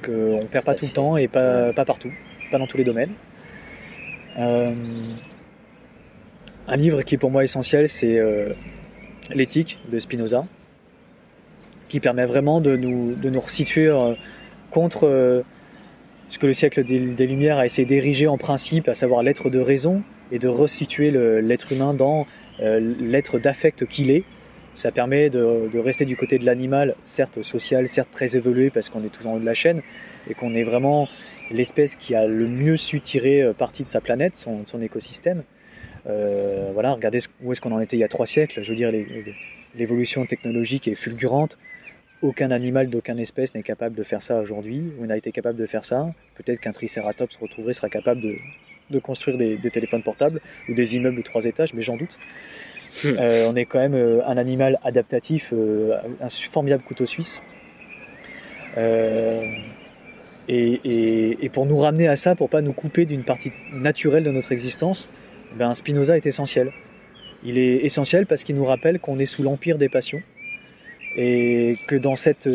qu'on 0.04 0.46
perd 0.52 0.66
pas 0.66 0.76
tout 0.76 0.86
le 0.86 0.92
temps 0.92 1.16
et 1.16 1.28
pas 1.28 1.72
partout, 1.74 2.12
dans 2.60 2.68
tous 2.68 2.78
les 2.78 2.84
domaines. 2.84 3.12
Un 6.68 6.78
livre 6.78 7.02
qui 7.02 7.16
est 7.16 7.18
pour 7.18 7.32
moi 7.32 7.44
essentiel, 7.44 7.90
c'est 7.90 8.18
euh, 8.18 8.54
L'éthique 9.34 9.80
de 9.92 10.00
Spinoza, 10.00 10.46
qui 11.90 12.00
permet 12.00 12.26
vraiment 12.26 12.62
de 12.62 12.78
nous, 12.78 13.16
de 13.16 13.30
nous 13.30 13.42
resituer 13.42 13.88
euh, 13.88 14.14
contre 14.72 15.06
euh, 15.06 15.42
ce 16.30 16.40
que 16.40 16.48
le 16.48 16.54
siècle 16.54 16.86
des, 16.86 17.28
Lumières 17.28 17.58
a 17.58 17.66
essayé 17.66 17.86
d'ériger 17.86 18.28
en 18.28 18.38
principe, 18.38 18.88
à 18.88 18.94
savoir 18.94 19.24
l'être 19.24 19.50
de 19.50 19.60
raison, 19.60 20.04
et 20.32 20.40
de 20.40 20.48
resituer 20.48 21.12
l'être 21.12 21.74
humain 21.74 21.94
dans 21.94 22.26
l'être 22.60 23.38
d'affect 23.38 23.86
qu'il 23.86 24.10
est. 24.10 24.24
Ça 24.76 24.92
permet 24.92 25.30
de, 25.30 25.70
de, 25.72 25.80
rester 25.80 26.06
du 26.06 26.18
côté 26.18 26.40
de 26.40 26.46
l'animal, 26.46 26.96
certes 27.06 27.42
social, 27.42 27.88
certes 27.88 28.10
très 28.12 28.36
évolué 28.36 28.70
parce 28.70 28.90
qu'on 28.90 29.04
est 29.04 29.10
tout 29.10 29.26
en 29.28 29.36
haut 29.36 29.40
de 29.40 29.46
la 29.46 29.54
chaîne, 29.54 29.82
et 30.30 30.34
qu'on 30.34 30.56
est 30.56 30.64
vraiment 30.64 31.08
l'espèce 31.52 31.96
qui 31.96 32.16
a 32.16 32.28
le 32.28 32.48
mieux 32.48 32.78
su 32.78 33.02
tirer 33.02 33.52
parti 33.58 33.84
de 33.84 33.88
sa 33.88 34.02
planète, 34.02 34.36
son, 34.36 34.66
son 34.66 34.82
écosystème. 34.82 35.44
Euh, 36.08 36.72
voilà, 36.74 36.94
regardez 36.94 37.20
où 37.42 37.52
est-ce 37.52 37.62
qu'on 37.62 37.72
en 37.72 37.80
était 37.80 37.96
il 37.96 38.00
y 38.00 38.04
a 38.04 38.10
trois 38.10 38.26
siècles. 38.26 38.64
Je 38.64 38.70
veux 38.70 38.76
dire, 38.76 38.92
l'évolution 39.76 40.26
technologique 40.26 40.88
est 40.88 40.96
fulgurante. 40.96 41.58
Aucun 42.22 42.52
animal 42.52 42.90
d'aucune 42.90 43.20
espèce 43.20 43.54
n'est 43.54 43.64
capable 43.64 43.96
de 43.96 44.04
faire 44.04 44.22
ça 44.22 44.40
aujourd'hui, 44.40 44.94
On 45.02 45.10
a 45.10 45.18
été 45.18 45.32
capable 45.32 45.58
de 45.58 45.66
faire 45.66 45.84
ça. 45.84 46.14
Peut-être 46.36 46.60
qu'un 46.60 46.72
tricératops 46.72 47.36
retrouverait 47.36 47.74
sera 47.74 47.90
capable 47.90 48.22
de, 48.22 49.00
construire 49.00 49.38
des, 49.38 49.58
téléphones 49.72 50.04
portables 50.04 50.40
ou 50.70 50.74
des 50.74 50.96
immeubles 50.96 51.18
de 51.18 51.22
trois 51.22 51.44
étages, 51.46 51.74
mais 51.74 51.84
j'en 51.84 51.98
doute. 51.98 52.18
Hmm. 53.02 53.16
Euh, 53.20 53.50
on 53.50 53.56
est 53.56 53.66
quand 53.66 53.80
même 53.80 53.96
euh, 53.96 54.26
un 54.26 54.38
animal 54.38 54.80
adaptatif, 54.84 55.52
euh, 55.54 55.98
un 56.22 56.30
formidable 56.30 56.84
couteau 56.84 57.06
suisse. 57.06 57.42
Et, 60.48 61.50
pour 61.54 61.66
nous 61.66 61.78
ramener 61.78 62.08
à 62.08 62.16
ça, 62.16 62.36
pour 62.36 62.50
pas 62.50 62.62
nous 62.62 62.74
couper 62.74 63.06
d'une 63.06 63.24
partie 63.24 63.52
naturelle 63.72 64.24
de 64.24 64.32
notre 64.32 64.52
existence, 64.52 65.10
ben 65.56 65.74
Spinoza 65.74 66.18
est 66.18 66.26
essentiel. 66.26 66.72
Il 67.44 67.58
est 67.58 67.86
essentiel 67.86 68.26
parce 68.26 68.44
qu'il 68.44 68.56
nous 68.56 68.66
rappelle 68.66 69.00
qu'on 69.00 69.20
est 69.20 69.26
sous 69.26 69.44
l'empire 69.44 69.78
des 69.78 69.90
passions 69.90 70.22
et 71.16 71.78
que 71.88 71.96
dans 71.96 72.16
cette, 72.16 72.50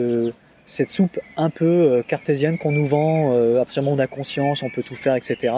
cette 0.67 0.89
soupe 0.89 1.21
un 1.37 1.51
peu 1.51 2.03
cartésienne 2.09 2.59
qu'on 2.59 2.73
nous 2.73 2.87
vend, 2.87 3.61
absolument 3.61 3.93
on 3.93 3.99
a 3.99 4.09
conscience, 4.09 4.63
on 4.63 4.71
peut 4.71 4.83
tout 4.83 4.97
faire, 4.97 5.15
etc. 5.15 5.53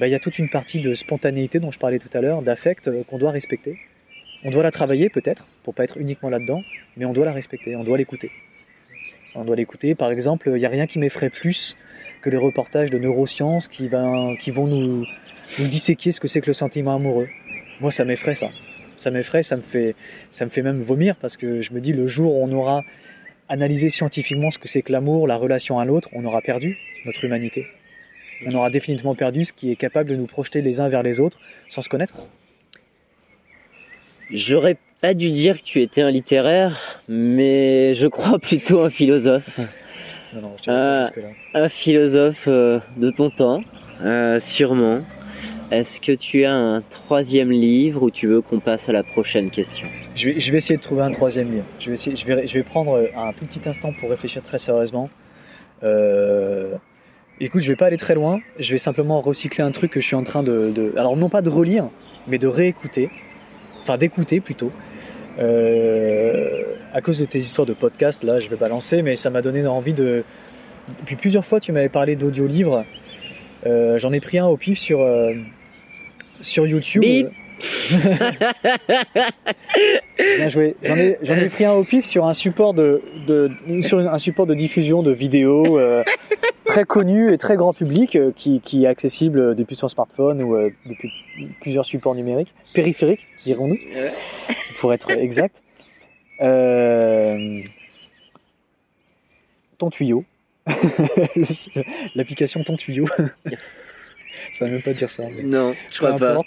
Ben, 0.00 0.06
il 0.06 0.10
y 0.10 0.14
a 0.14 0.18
toute 0.18 0.38
une 0.38 0.48
partie 0.48 0.80
de 0.80 0.94
spontanéité 0.94 1.60
dont 1.60 1.70
je 1.70 1.78
parlais 1.78 1.98
tout 1.98 2.10
à 2.14 2.20
l'heure, 2.20 2.42
d'affect 2.42 2.90
qu'on 3.04 3.18
doit 3.18 3.30
respecter. 3.30 3.78
On 4.44 4.50
doit 4.50 4.62
la 4.62 4.70
travailler 4.70 5.08
peut-être, 5.08 5.46
pour 5.64 5.74
pas 5.74 5.84
être 5.84 5.98
uniquement 5.98 6.30
là-dedans, 6.30 6.62
mais 6.96 7.04
on 7.04 7.12
doit 7.12 7.24
la 7.24 7.32
respecter, 7.32 7.74
on 7.74 7.82
doit 7.82 7.98
l'écouter. 7.98 8.30
On 9.34 9.44
doit 9.44 9.56
l'écouter. 9.56 9.94
Par 9.94 10.10
exemple, 10.10 10.48
il 10.48 10.58
n'y 10.58 10.66
a 10.66 10.68
rien 10.68 10.86
qui 10.86 10.98
m'effraie 10.98 11.30
plus 11.30 11.76
que 12.22 12.30
les 12.30 12.36
reportages 12.36 12.90
de 12.90 12.98
neurosciences 12.98 13.68
qui, 13.68 13.88
vont 13.88 14.66
nous, 14.66 15.04
nous 15.58 15.66
disséquer 15.66 16.12
ce 16.12 16.20
que 16.20 16.28
c'est 16.28 16.40
que 16.40 16.46
le 16.46 16.52
sentiment 16.52 16.94
amoureux. 16.94 17.28
Moi, 17.80 17.90
ça 17.90 18.04
m'effraie 18.04 18.34
ça. 18.34 18.50
Ça 18.96 19.10
m'effraie, 19.10 19.42
ça 19.42 19.56
me 19.56 19.62
fait, 19.62 19.94
ça 20.30 20.44
me 20.44 20.50
fait 20.50 20.62
même 20.62 20.82
vomir 20.82 21.16
parce 21.16 21.36
que 21.36 21.60
je 21.60 21.72
me 21.72 21.80
dis 21.80 21.92
le 21.92 22.08
jour 22.08 22.36
où 22.36 22.44
on 22.44 22.52
aura 22.52 22.82
analysé 23.48 23.90
scientifiquement 23.90 24.50
ce 24.50 24.58
que 24.58 24.68
c'est 24.68 24.82
que 24.82 24.92
l'amour, 24.92 25.26
la 25.26 25.36
relation 25.36 25.78
à 25.78 25.84
l'autre, 25.84 26.08
on 26.12 26.24
aura 26.24 26.42
perdu 26.42 26.78
notre 27.04 27.24
humanité. 27.24 27.66
On 28.46 28.54
aura 28.54 28.70
définitivement 28.70 29.14
perdu 29.14 29.44
ce 29.44 29.52
qui 29.52 29.70
est 29.70 29.76
capable 29.76 30.10
de 30.10 30.16
nous 30.16 30.26
projeter 30.26 30.62
les 30.62 30.80
uns 30.80 30.88
vers 30.88 31.02
les 31.02 31.20
autres 31.20 31.38
sans 31.68 31.82
se 31.82 31.88
connaître. 31.88 32.22
J'aurais 34.30 34.76
pas 35.00 35.14
dû 35.14 35.30
dire 35.30 35.58
que 35.58 35.62
tu 35.62 35.80
étais 35.80 36.02
un 36.02 36.10
littéraire, 36.10 37.02
mais 37.08 37.94
je 37.94 38.06
crois 38.06 38.38
plutôt 38.42 38.82
un 38.82 38.90
philosophe. 38.90 39.58
Non, 40.34 40.54
euh, 40.68 41.08
un 41.54 41.68
philosophe 41.68 42.44
euh, 42.48 42.80
de 42.96 43.10
ton 43.10 43.30
temps, 43.30 43.62
euh, 44.04 44.38
sûrement. 44.40 45.00
Est-ce 45.70 46.00
que 46.00 46.12
tu 46.12 46.44
as 46.44 46.52
un 46.52 46.80
troisième 46.82 47.50
livre 47.50 48.02
ou 48.02 48.10
tu 48.10 48.26
veux 48.26 48.40
qu'on 48.40 48.60
passe 48.60 48.88
à 48.88 48.92
la 48.92 49.02
prochaine 49.02 49.50
question? 49.50 49.86
Je 50.14 50.30
vais, 50.30 50.40
je 50.40 50.50
vais, 50.50 50.58
essayer 50.58 50.76
de 50.76 50.82
trouver 50.82 51.02
un 51.02 51.10
troisième 51.10 51.50
livre. 51.50 51.66
Je 51.78 51.88
vais, 51.88 51.94
essayer, 51.94 52.16
je, 52.16 52.26
vais, 52.26 52.46
je 52.46 52.54
vais 52.54 52.62
prendre 52.62 53.08
un 53.16 53.32
tout 53.32 53.44
petit 53.46 53.66
instant 53.68 53.90
pour 53.98 54.10
réfléchir 54.10 54.42
très 54.42 54.58
sérieusement. 54.58 55.10
écoute, 57.40 57.60
je 57.60 57.68
vais 57.68 57.76
pas 57.76 57.86
aller 57.86 57.98
très 57.98 58.14
loin. 58.14 58.40
Je 58.58 58.72
vais 58.72 58.78
simplement 58.78 59.20
recycler 59.20 59.62
un 59.62 59.70
truc 59.70 59.92
que 59.92 60.00
je 60.00 60.06
suis 60.06 60.16
en 60.16 60.24
train 60.24 60.42
de, 60.42 60.70
de 60.70 60.92
alors 60.96 61.16
non 61.16 61.28
pas 61.28 61.42
de 61.42 61.50
relire, 61.50 61.88
mais 62.26 62.38
de 62.38 62.46
réécouter 62.46 63.10
enfin 63.88 63.98
d'écouter 63.98 64.40
plutôt. 64.40 64.70
Euh, 65.38 66.62
à 66.92 67.00
cause 67.00 67.18
de 67.18 67.24
tes 67.24 67.38
histoires 67.38 67.66
de 67.66 67.72
podcast, 67.72 68.22
là, 68.24 68.40
je 68.40 68.48
vais 68.48 68.56
balancer, 68.56 69.02
mais 69.02 69.16
ça 69.16 69.30
m'a 69.30 69.40
donné 69.40 69.66
envie 69.66 69.94
de. 69.94 70.24
Puis 71.04 71.16
plusieurs 71.16 71.44
fois, 71.44 71.60
tu 71.60 71.72
m'avais 71.72 71.88
parlé 71.88 72.16
d'audio-livres. 72.16 72.84
Euh, 73.66 73.98
j'en 73.98 74.12
ai 74.12 74.20
pris 74.20 74.38
un 74.38 74.46
au 74.46 74.56
pif 74.56 74.78
sur, 74.78 75.00
euh, 75.00 75.32
sur 76.40 76.66
YouTube. 76.66 77.30
Bien 80.18 80.48
joué. 80.48 80.76
J'en 80.82 80.96
ai, 81.36 81.48
pris 81.48 81.64
un 81.64 81.72
au 81.72 81.84
pif 81.84 82.04
sur 82.06 82.26
un 82.26 82.32
support 82.32 82.74
de, 82.74 83.02
de 83.26 83.50
sur 83.82 83.98
un 83.98 84.18
support 84.18 84.46
de 84.46 84.54
diffusion 84.54 85.02
de 85.02 85.10
vidéos 85.12 85.78
euh, 85.78 86.04
très 86.64 86.84
connu 86.84 87.32
et 87.32 87.38
très 87.38 87.56
grand 87.56 87.72
public 87.72 88.16
euh, 88.16 88.32
qui, 88.34 88.60
qui, 88.60 88.84
est 88.84 88.88
accessible 88.88 89.54
depuis 89.54 89.76
son 89.76 89.88
smartphone 89.88 90.42
ou 90.42 90.54
euh, 90.54 90.70
depuis 90.86 91.12
plusieurs 91.60 91.84
supports 91.84 92.14
numériques, 92.14 92.54
périphériques, 92.74 93.26
dirons-nous, 93.44 93.78
pour 94.80 94.92
être 94.92 95.10
exact. 95.10 95.62
ton 99.78 99.90
tuyau. 99.90 100.24
L'application 102.14 102.62
Ton 102.62 102.76
tuyau. 102.76 103.06
ça 104.52 104.64
va 104.64 104.70
même 104.70 104.82
pas 104.82 104.92
dire 104.92 105.10
ça. 105.10 105.24
non, 105.44 105.74
je 105.90 105.98
crois 105.98 106.16
pas. 106.16 106.40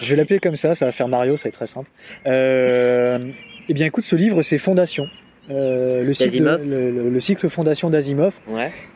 Je 0.00 0.10
vais 0.10 0.16
l'appeler 0.16 0.38
comme 0.40 0.56
ça, 0.56 0.74
ça 0.74 0.86
va 0.86 0.92
faire 0.92 1.08
Mario, 1.08 1.36
ça 1.36 1.44
va 1.44 1.48
être 1.48 1.54
très 1.54 1.66
simple. 1.66 1.90
Euh, 2.26 3.18
eh 3.68 3.74
bien, 3.74 3.86
écoute, 3.86 4.04
ce 4.04 4.16
livre, 4.16 4.42
c'est 4.42 4.58
Fondation. 4.58 5.08
Euh, 5.48 6.02
le, 6.02 6.12
cycle, 6.12 6.60
le, 6.64 7.20
cycle 7.20 7.48
Fondation 7.48 7.88
d'Asimov, 7.88 8.34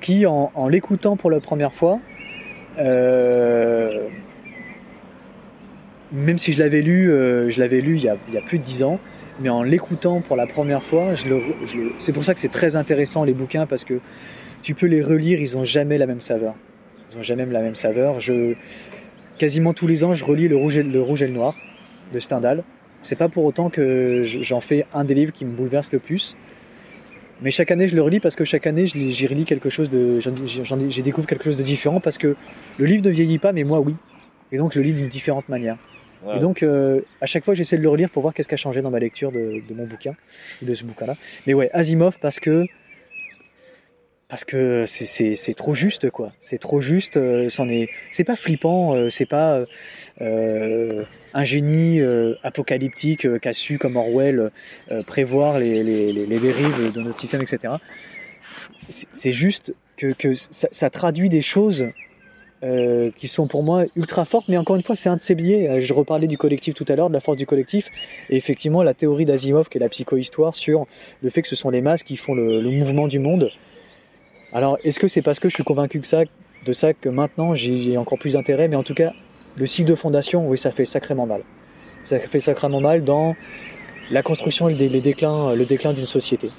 qui, 0.00 0.26
en, 0.26 0.68
l'écoutant 0.68 1.16
pour 1.16 1.30
la 1.30 1.38
première 1.38 1.72
fois, 1.72 2.00
euh, 2.78 4.08
même 6.10 6.38
si 6.38 6.52
je 6.52 6.58
l'avais 6.58 6.82
lu, 6.82 7.06
je 7.06 7.58
l'avais 7.60 7.80
lu 7.80 7.96
il 7.96 8.02
y, 8.02 8.08
a, 8.08 8.16
il 8.28 8.34
y, 8.34 8.38
a, 8.38 8.40
plus 8.40 8.58
de 8.58 8.64
dix 8.64 8.82
ans, 8.82 8.98
mais 9.40 9.48
en 9.48 9.62
l'écoutant 9.62 10.20
pour 10.22 10.36
la 10.36 10.46
première 10.46 10.82
fois, 10.82 11.14
je 11.14 11.28
le, 11.28 11.40
c'est 11.98 12.12
pour 12.12 12.24
ça 12.24 12.34
que 12.34 12.40
c'est 12.40 12.50
très 12.50 12.74
intéressant 12.74 13.22
les 13.22 13.32
bouquins 13.32 13.66
parce 13.66 13.84
que 13.84 14.00
tu 14.62 14.74
peux 14.74 14.86
les 14.86 15.02
relire, 15.02 15.40
ils 15.40 15.56
n'ont 15.56 15.64
jamais 15.64 15.98
la 15.98 16.06
même 16.06 16.20
saveur. 16.20 16.54
Ils 17.10 17.16
n'ont 17.16 17.22
jamais 17.22 17.46
la 17.46 17.60
même 17.60 17.74
saveur. 17.74 18.20
Je, 18.20 18.54
quasiment 19.38 19.72
tous 19.72 19.86
les 19.86 20.04
ans, 20.04 20.14
je 20.14 20.24
relis 20.24 20.48
le 20.48 20.56
rouge 20.56 20.76
et 20.76 20.82
le, 20.82 21.00
rouge 21.00 21.22
et 21.22 21.26
le 21.26 21.32
noir 21.32 21.56
de 22.12 22.20
Stendhal. 22.20 22.62
C'est 23.02 23.16
pas 23.16 23.28
pour 23.28 23.44
autant 23.44 23.70
que 23.70 24.22
j'en 24.24 24.60
fais 24.60 24.84
un 24.92 25.04
des 25.04 25.14
livres 25.14 25.32
qui 25.32 25.44
me 25.44 25.52
bouleverse 25.52 25.90
le 25.92 25.98
plus. 25.98 26.36
Mais 27.40 27.50
chaque 27.50 27.70
année, 27.70 27.88
je 27.88 27.96
le 27.96 28.02
relis 28.02 28.20
parce 28.20 28.36
que 28.36 28.44
chaque 28.44 28.66
année, 28.66 28.86
j'y 28.86 29.26
relis 29.26 29.46
quelque 29.46 29.70
chose 29.70 29.88
de, 29.88 30.20
j'y 30.88 31.02
découvre 31.02 31.26
quelque 31.26 31.44
chose 31.44 31.56
de 31.56 31.62
différent 31.62 32.00
parce 32.00 32.18
que 32.18 32.36
le 32.78 32.84
livre 32.84 33.02
ne 33.02 33.10
vieillit 33.10 33.38
pas, 33.38 33.52
mais 33.52 33.64
moi, 33.64 33.80
oui. 33.80 33.96
Et 34.52 34.58
donc, 34.58 34.74
je 34.74 34.78
le 34.78 34.84
lis 34.84 34.92
d'une 34.92 35.08
différente 35.08 35.48
manière. 35.48 35.78
Et 36.34 36.38
donc, 36.38 36.62
euh, 36.62 37.00
à 37.22 37.26
chaque 37.26 37.46
fois, 37.46 37.54
j'essaie 37.54 37.78
de 37.78 37.82
le 37.82 37.88
relire 37.88 38.10
pour 38.10 38.20
voir 38.20 38.34
qu'est-ce 38.34 38.48
qui 38.48 38.52
a 38.52 38.58
changé 38.58 38.82
dans 38.82 38.90
ma 38.90 38.98
lecture 38.98 39.32
de, 39.32 39.62
de 39.66 39.74
mon 39.74 39.86
bouquin, 39.86 40.14
de 40.60 40.74
ce 40.74 40.84
bouquin-là. 40.84 41.16
Mais 41.46 41.54
ouais, 41.54 41.70
Asimov 41.72 42.18
parce 42.20 42.38
que 42.38 42.66
parce 44.30 44.44
que 44.44 44.84
c'est 44.86 45.54
trop 45.54 45.74
juste 45.74 46.08
quoi. 46.10 46.32
C'est 46.38 46.58
trop 46.58 46.80
juste. 46.80 47.16
Euh, 47.16 47.50
c'en 47.50 47.68
est. 47.68 47.88
C'est 48.12 48.22
pas 48.22 48.36
flippant. 48.36 48.94
Euh, 48.94 49.10
c'est 49.10 49.26
pas 49.26 49.64
euh, 50.20 51.04
un 51.34 51.44
génie 51.44 52.00
apocalyptique 52.44 53.40
qui 53.40 53.48
a 53.48 53.52
su 53.52 53.78
comme 53.78 53.96
Orwell 53.96 54.50
prévoir 55.06 55.58
les, 55.58 55.82
les, 55.82 56.12
les, 56.12 56.38
dérives 56.38 56.92
de 56.92 57.00
notre 57.00 57.18
système, 57.18 57.42
etc. 57.42 57.74
C'est 58.88 59.32
juste 59.32 59.74
que, 59.96 60.12
que 60.12 60.34
ça, 60.34 60.90
traduit 60.90 61.28
des 61.28 61.42
choses 61.42 61.86
qui 63.16 63.28
sont 63.28 63.48
pour 63.48 63.62
moi 63.62 63.84
ultra 63.96 64.24
fortes. 64.24 64.48
Mais 64.48 64.58
encore 64.58 64.76
une 64.76 64.82
fois, 64.82 64.94
c'est 64.94 65.08
un 65.08 65.16
de 65.16 65.20
ces 65.20 65.34
biais. 65.34 65.80
Je 65.80 65.94
reparlais 65.94 66.28
du 66.28 66.38
collectif 66.38 66.74
tout 66.74 66.84
à 66.88 66.94
l'heure, 66.94 67.08
de 67.08 67.14
la 67.14 67.20
force 67.20 67.36
du 67.36 67.46
collectif, 67.46 67.90
et 68.28 68.36
effectivement 68.36 68.82
la 68.82 68.94
théorie 68.94 69.24
d'Asimov, 69.24 69.68
qui 69.68 69.78
est 69.78 69.80
la 69.80 69.88
psychohistoire 69.88 70.54
sur 70.54 70.86
le 71.22 71.30
fait 71.30 71.42
que 71.42 71.48
ce 71.48 71.56
sont 71.56 71.70
les 71.70 71.80
masses 71.80 72.02
qui 72.02 72.16
font 72.16 72.34
le 72.34 72.60
mouvement 72.62 73.08
du 73.08 73.18
monde 73.18 73.50
alors, 74.52 74.78
est-ce 74.84 74.98
que 74.98 75.08
c'est 75.08 75.22
parce 75.22 75.38
que 75.38 75.48
je 75.48 75.54
suis 75.54 75.64
convaincu 75.64 76.00
de 76.00 76.72
ça 76.72 76.94
que 76.94 77.08
maintenant 77.08 77.54
j'ai 77.54 77.96
encore 77.96 78.18
plus 78.18 78.32
d'intérêt? 78.34 78.68
Mais 78.68 78.76
en 78.76 78.82
tout 78.82 78.94
cas, 78.94 79.12
le 79.56 79.66
cycle 79.66 79.88
de 79.88 79.94
fondation, 79.94 80.48
oui, 80.48 80.58
ça 80.58 80.70
fait 80.70 80.84
sacrément 80.84 81.26
mal. 81.26 81.42
Ça 82.02 82.18
fait 82.18 82.40
sacrément 82.40 82.80
mal 82.80 83.04
dans 83.04 83.36
la 84.10 84.22
construction 84.22 84.68
et 84.68 84.74
les 84.74 85.00
déclins, 85.00 85.54
le 85.54 85.66
déclin 85.66 85.92
d'une 85.92 86.06
société. 86.06 86.50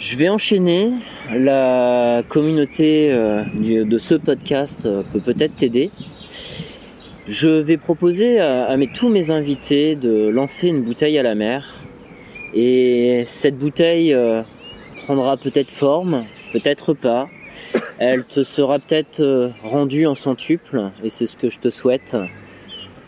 Je 0.00 0.16
vais 0.16 0.30
enchaîner. 0.30 0.92
La 1.30 2.22
communauté 2.26 3.12
euh, 3.12 3.44
de 3.54 3.98
ce 3.98 4.14
podcast 4.14 4.86
euh, 4.86 5.02
peut 5.12 5.20
peut-être 5.20 5.54
t'aider. 5.56 5.90
Je 7.28 7.48
vais 7.48 7.76
proposer 7.76 8.40
à, 8.40 8.74
tous 8.94 9.10
mes 9.10 9.30
invités 9.30 9.96
de 9.96 10.28
lancer 10.28 10.68
une 10.68 10.82
bouteille 10.82 11.18
à 11.18 11.22
la 11.22 11.34
mer. 11.34 11.84
Et 12.54 13.24
cette 13.26 13.56
bouteille 13.56 14.14
euh, 14.14 14.42
prendra 15.02 15.36
peut-être 15.36 15.70
forme, 15.70 16.24
peut-être 16.52 16.94
pas. 16.94 17.28
Elle 17.98 18.24
te 18.24 18.42
sera 18.42 18.78
peut-être 18.78 19.20
euh, 19.20 19.50
rendue 19.62 20.06
en 20.06 20.14
centuple, 20.14 20.90
et 21.02 21.10
c'est 21.10 21.26
ce 21.26 21.36
que 21.36 21.50
je 21.50 21.58
te 21.58 21.70
souhaite. 21.70 22.16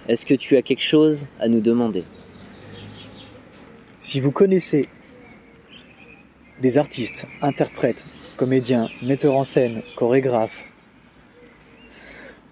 Est-ce 0.08 0.26
que 0.26 0.34
tu 0.34 0.56
as 0.56 0.62
quelque 0.62 0.82
chose 0.82 1.26
à 1.40 1.48
nous 1.48 1.60
demander? 1.60 2.04
Si 4.00 4.20
vous 4.20 4.32
connaissez 4.32 4.88
des 6.60 6.76
artistes, 6.76 7.26
interprètes, 7.40 8.04
comédiens, 8.36 8.88
metteurs 9.02 9.36
en 9.36 9.44
scène, 9.44 9.82
chorégraphes, 9.96 10.64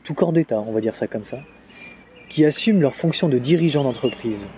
tout 0.05 0.15
corps 0.15 0.33
d'État, 0.33 0.61
on 0.61 0.73
va 0.73 0.81
dire 0.81 0.95
ça 0.95 1.07
comme 1.07 1.25
ça, 1.25 1.41
qui 2.29 2.45
assument 2.45 2.81
leur 2.81 2.95
fonction 2.95 3.29
de 3.29 3.39
dirigeant 3.39 3.83
d'entreprise 3.83 4.49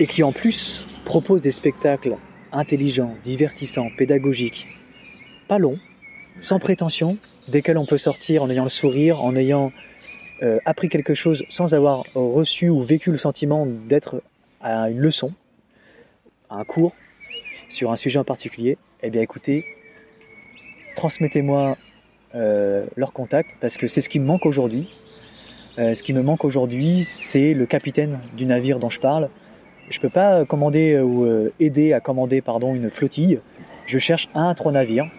et 0.00 0.06
qui 0.06 0.22
en 0.22 0.32
plus 0.32 0.86
proposent 1.04 1.42
des 1.42 1.52
spectacles 1.52 2.16
intelligent, 2.52 3.14
divertissant, 3.22 3.88
pédagogique, 3.96 4.68
pas 5.48 5.58
long, 5.58 5.78
sans 6.40 6.58
prétention, 6.58 7.18
desquels 7.48 7.78
on 7.78 7.86
peut 7.86 7.98
sortir 7.98 8.42
en 8.42 8.50
ayant 8.50 8.64
le 8.64 8.70
sourire, 8.70 9.22
en 9.22 9.36
ayant 9.36 9.72
euh, 10.42 10.58
appris 10.64 10.88
quelque 10.88 11.14
chose 11.14 11.44
sans 11.48 11.74
avoir 11.74 12.04
reçu 12.14 12.68
ou 12.68 12.82
vécu 12.82 13.10
le 13.10 13.16
sentiment 13.16 13.66
d'être 13.66 14.22
à 14.60 14.90
une 14.90 14.98
leçon, 14.98 15.32
à 16.48 16.58
un 16.58 16.64
cours, 16.64 16.94
sur 17.68 17.92
un 17.92 17.96
sujet 17.96 18.18
en 18.18 18.24
particulier, 18.24 18.78
eh 19.02 19.10
bien 19.10 19.22
écoutez, 19.22 19.64
transmettez-moi 20.96 21.76
euh, 22.34 22.86
leur 22.96 23.12
contact 23.12 23.56
parce 23.60 23.76
que 23.76 23.86
c'est 23.86 24.00
ce 24.00 24.08
qui 24.08 24.18
me 24.18 24.26
manque 24.26 24.46
aujourd'hui. 24.46 24.88
ce 25.76 26.02
qui 26.02 26.12
me 26.12 26.22
manque 26.22 26.44
aujourd'hui, 26.44 27.04
c'est 27.04 27.54
le 27.54 27.64
capitaine 27.64 28.20
du 28.36 28.44
navire 28.44 28.78
dont 28.78 28.90
je 28.90 29.00
parle. 29.00 29.30
Je 29.90 30.00
peux 30.00 30.08
pas 30.08 30.44
commander 30.44 30.98
ou 31.00 31.26
aider 31.58 31.92
à 31.92 32.00
commander 32.00 32.40
pardon, 32.40 32.74
une 32.74 32.90
flottille. 32.90 33.40
Je 33.86 33.98
cherche 33.98 34.28
un 34.34 34.48
à 34.48 34.54
trois 34.54 34.72
navires 34.72 35.10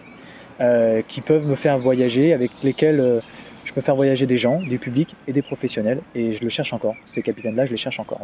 qui 1.07 1.21
peuvent 1.21 1.45
me 1.45 1.55
faire 1.55 1.77
voyager, 1.77 2.34
avec 2.34 2.51
lesquels 2.63 3.21
je 3.63 3.73
peux 3.73 3.81
faire 3.81 3.95
voyager 3.95 4.25
des 4.25 4.38
gens, 4.38 4.62
des 4.62 4.77
publics 4.77 5.15
et 5.27 5.34
des 5.34 5.41
professionnels. 5.41 5.99
Et 6.15 6.34
je 6.34 6.43
le 6.43 6.49
cherche 6.49 6.73
encore. 6.73 6.95
Ces 7.05 7.21
capitaines-là, 7.21 7.65
je 7.65 7.71
les 7.71 7.77
cherche 7.77 7.99
encore. 7.99 8.21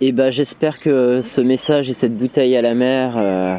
Et 0.00 0.08
eh 0.08 0.12
ben, 0.12 0.30
j'espère 0.30 0.80
que 0.80 1.20
ce 1.22 1.40
message 1.40 1.88
et 1.88 1.92
cette 1.92 2.16
bouteille 2.16 2.56
à 2.56 2.62
la 2.62 2.74
mer 2.74 3.16
euh, 3.16 3.56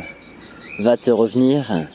va 0.79 0.97
te 0.97 1.09
revenir. 1.09 1.88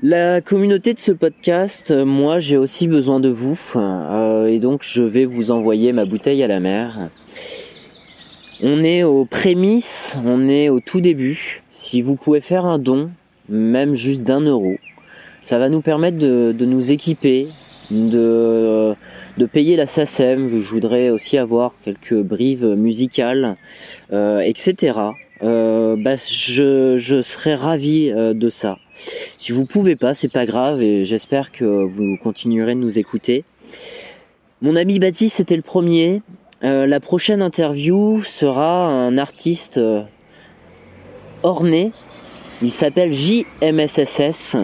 La 0.00 0.40
communauté 0.40 0.94
de 0.94 0.98
ce 1.00 1.10
podcast, 1.10 1.90
moi 1.90 2.38
j'ai 2.38 2.56
aussi 2.56 2.86
besoin 2.86 3.18
de 3.18 3.28
vous 3.28 3.58
euh, 3.74 4.46
et 4.46 4.60
donc 4.60 4.82
je 4.84 5.02
vais 5.02 5.24
vous 5.24 5.50
envoyer 5.50 5.92
ma 5.92 6.04
bouteille 6.04 6.40
à 6.44 6.46
la 6.46 6.60
mer. 6.60 7.10
On 8.62 8.84
est 8.84 9.02
aux 9.02 9.24
prémices, 9.24 10.16
on 10.24 10.48
est 10.48 10.68
au 10.68 10.78
tout 10.78 11.00
début. 11.00 11.64
Si 11.72 12.00
vous 12.00 12.14
pouvez 12.14 12.40
faire 12.40 12.64
un 12.64 12.78
don, 12.78 13.10
même 13.48 13.94
juste 13.94 14.22
d'un 14.22 14.40
euro, 14.40 14.76
ça 15.42 15.58
va 15.58 15.68
nous 15.68 15.80
permettre 15.80 16.18
de, 16.18 16.54
nous 16.60 16.92
équiper, 16.92 17.48
de, 17.90 18.94
payer 19.52 19.74
la 19.74 19.86
SACEM. 19.86 20.60
Je 20.60 20.70
voudrais 20.70 21.10
aussi 21.10 21.38
avoir 21.38 21.74
quelques 21.84 22.22
brives 22.22 22.64
musicales, 22.64 23.56
euh, 24.12 24.38
etc. 24.42 24.92
Euh, 25.42 25.96
bah, 25.98 26.14
je, 26.16 27.20
serais 27.22 27.54
ravi 27.54 28.10
euh, 28.10 28.34
de 28.34 28.50
ça. 28.50 28.78
Si 29.38 29.52
vous 29.52 29.66
pouvez 29.66 29.96
pas, 29.96 30.14
c'est 30.14 30.28
pas 30.28 30.46
grave 30.46 30.82
et 30.82 31.04
j'espère 31.04 31.52
que 31.52 31.64
vous 31.64 32.16
continuerez 32.22 32.74
de 32.74 32.80
nous 32.80 32.98
écouter. 32.98 33.44
Mon 34.60 34.76
ami 34.76 34.98
Baptiste 34.98 35.36
c'était 35.36 35.56
le 35.56 35.62
premier. 35.62 36.22
la 36.62 37.00
prochaine 37.00 37.42
interview 37.42 38.22
sera 38.24 38.88
un 38.88 39.16
artiste 39.18 39.80
orné. 41.42 41.92
Il 42.60 42.72
s'appelle 42.72 43.12
JMSSS. 43.12 44.56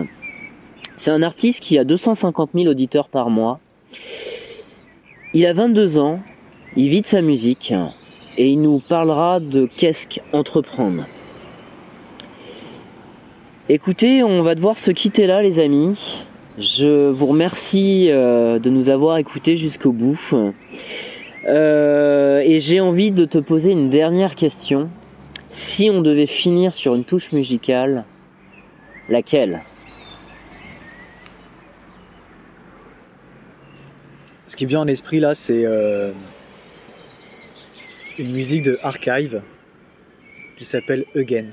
C'est 0.96 1.10
un 1.10 1.22
artiste 1.22 1.62
qui 1.62 1.78
a 1.78 1.84
250 1.84 2.50
000 2.54 2.66
auditeurs 2.66 3.08
par 3.08 3.30
mois. 3.30 3.60
Il 5.32 5.46
a 5.46 5.52
22 5.52 5.98
ans, 5.98 6.20
il 6.76 6.88
vit 6.88 7.02
de 7.02 7.06
sa 7.06 7.20
musique 7.22 7.74
et 8.36 8.48
il 8.48 8.60
nous 8.60 8.80
parlera 8.80 9.40
de 9.40 9.66
qu'est-ce 9.66 10.06
qu'entreprendre. 10.06 11.06
Écoutez, 13.70 14.22
on 14.22 14.42
va 14.42 14.54
devoir 14.54 14.76
se 14.76 14.90
quitter 14.90 15.26
là 15.26 15.40
les 15.40 15.58
amis. 15.58 16.18
Je 16.58 17.08
vous 17.08 17.24
remercie 17.24 18.10
euh, 18.10 18.58
de 18.58 18.68
nous 18.68 18.90
avoir 18.90 19.16
écoutés 19.16 19.56
jusqu'au 19.56 19.90
bout. 19.90 20.20
Euh, 21.46 22.40
et 22.40 22.60
j'ai 22.60 22.80
envie 22.80 23.10
de 23.10 23.24
te 23.24 23.38
poser 23.38 23.72
une 23.72 23.88
dernière 23.88 24.34
question. 24.34 24.90
Si 25.48 25.88
on 25.88 26.02
devait 26.02 26.26
finir 26.26 26.74
sur 26.74 26.94
une 26.94 27.06
touche 27.06 27.32
musicale, 27.32 28.04
laquelle? 29.08 29.62
Ce 34.46 34.56
qui 34.56 34.66
vient 34.66 34.80
en 34.80 34.88
esprit 34.88 35.20
là, 35.20 35.34
c'est 35.34 35.64
euh, 35.64 36.12
une 38.18 38.30
musique 38.30 38.62
de 38.62 38.78
Archive 38.82 39.40
qui 40.54 40.66
s'appelle 40.66 41.06
Again. 41.16 41.46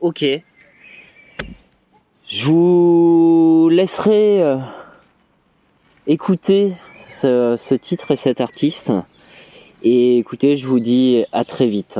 Ok. 0.00 0.24
Je 2.28 2.44
vous 2.44 3.68
laisserai 3.70 4.42
euh, 4.42 4.58
écouter 6.06 6.74
ce, 7.08 7.54
ce 7.56 7.74
titre 7.74 8.10
et 8.10 8.16
cet 8.16 8.40
artiste. 8.40 8.92
Et 9.82 10.18
écoutez, 10.18 10.56
je 10.56 10.66
vous 10.66 10.80
dis 10.80 11.24
à 11.32 11.44
très 11.44 11.66
vite. 11.66 11.98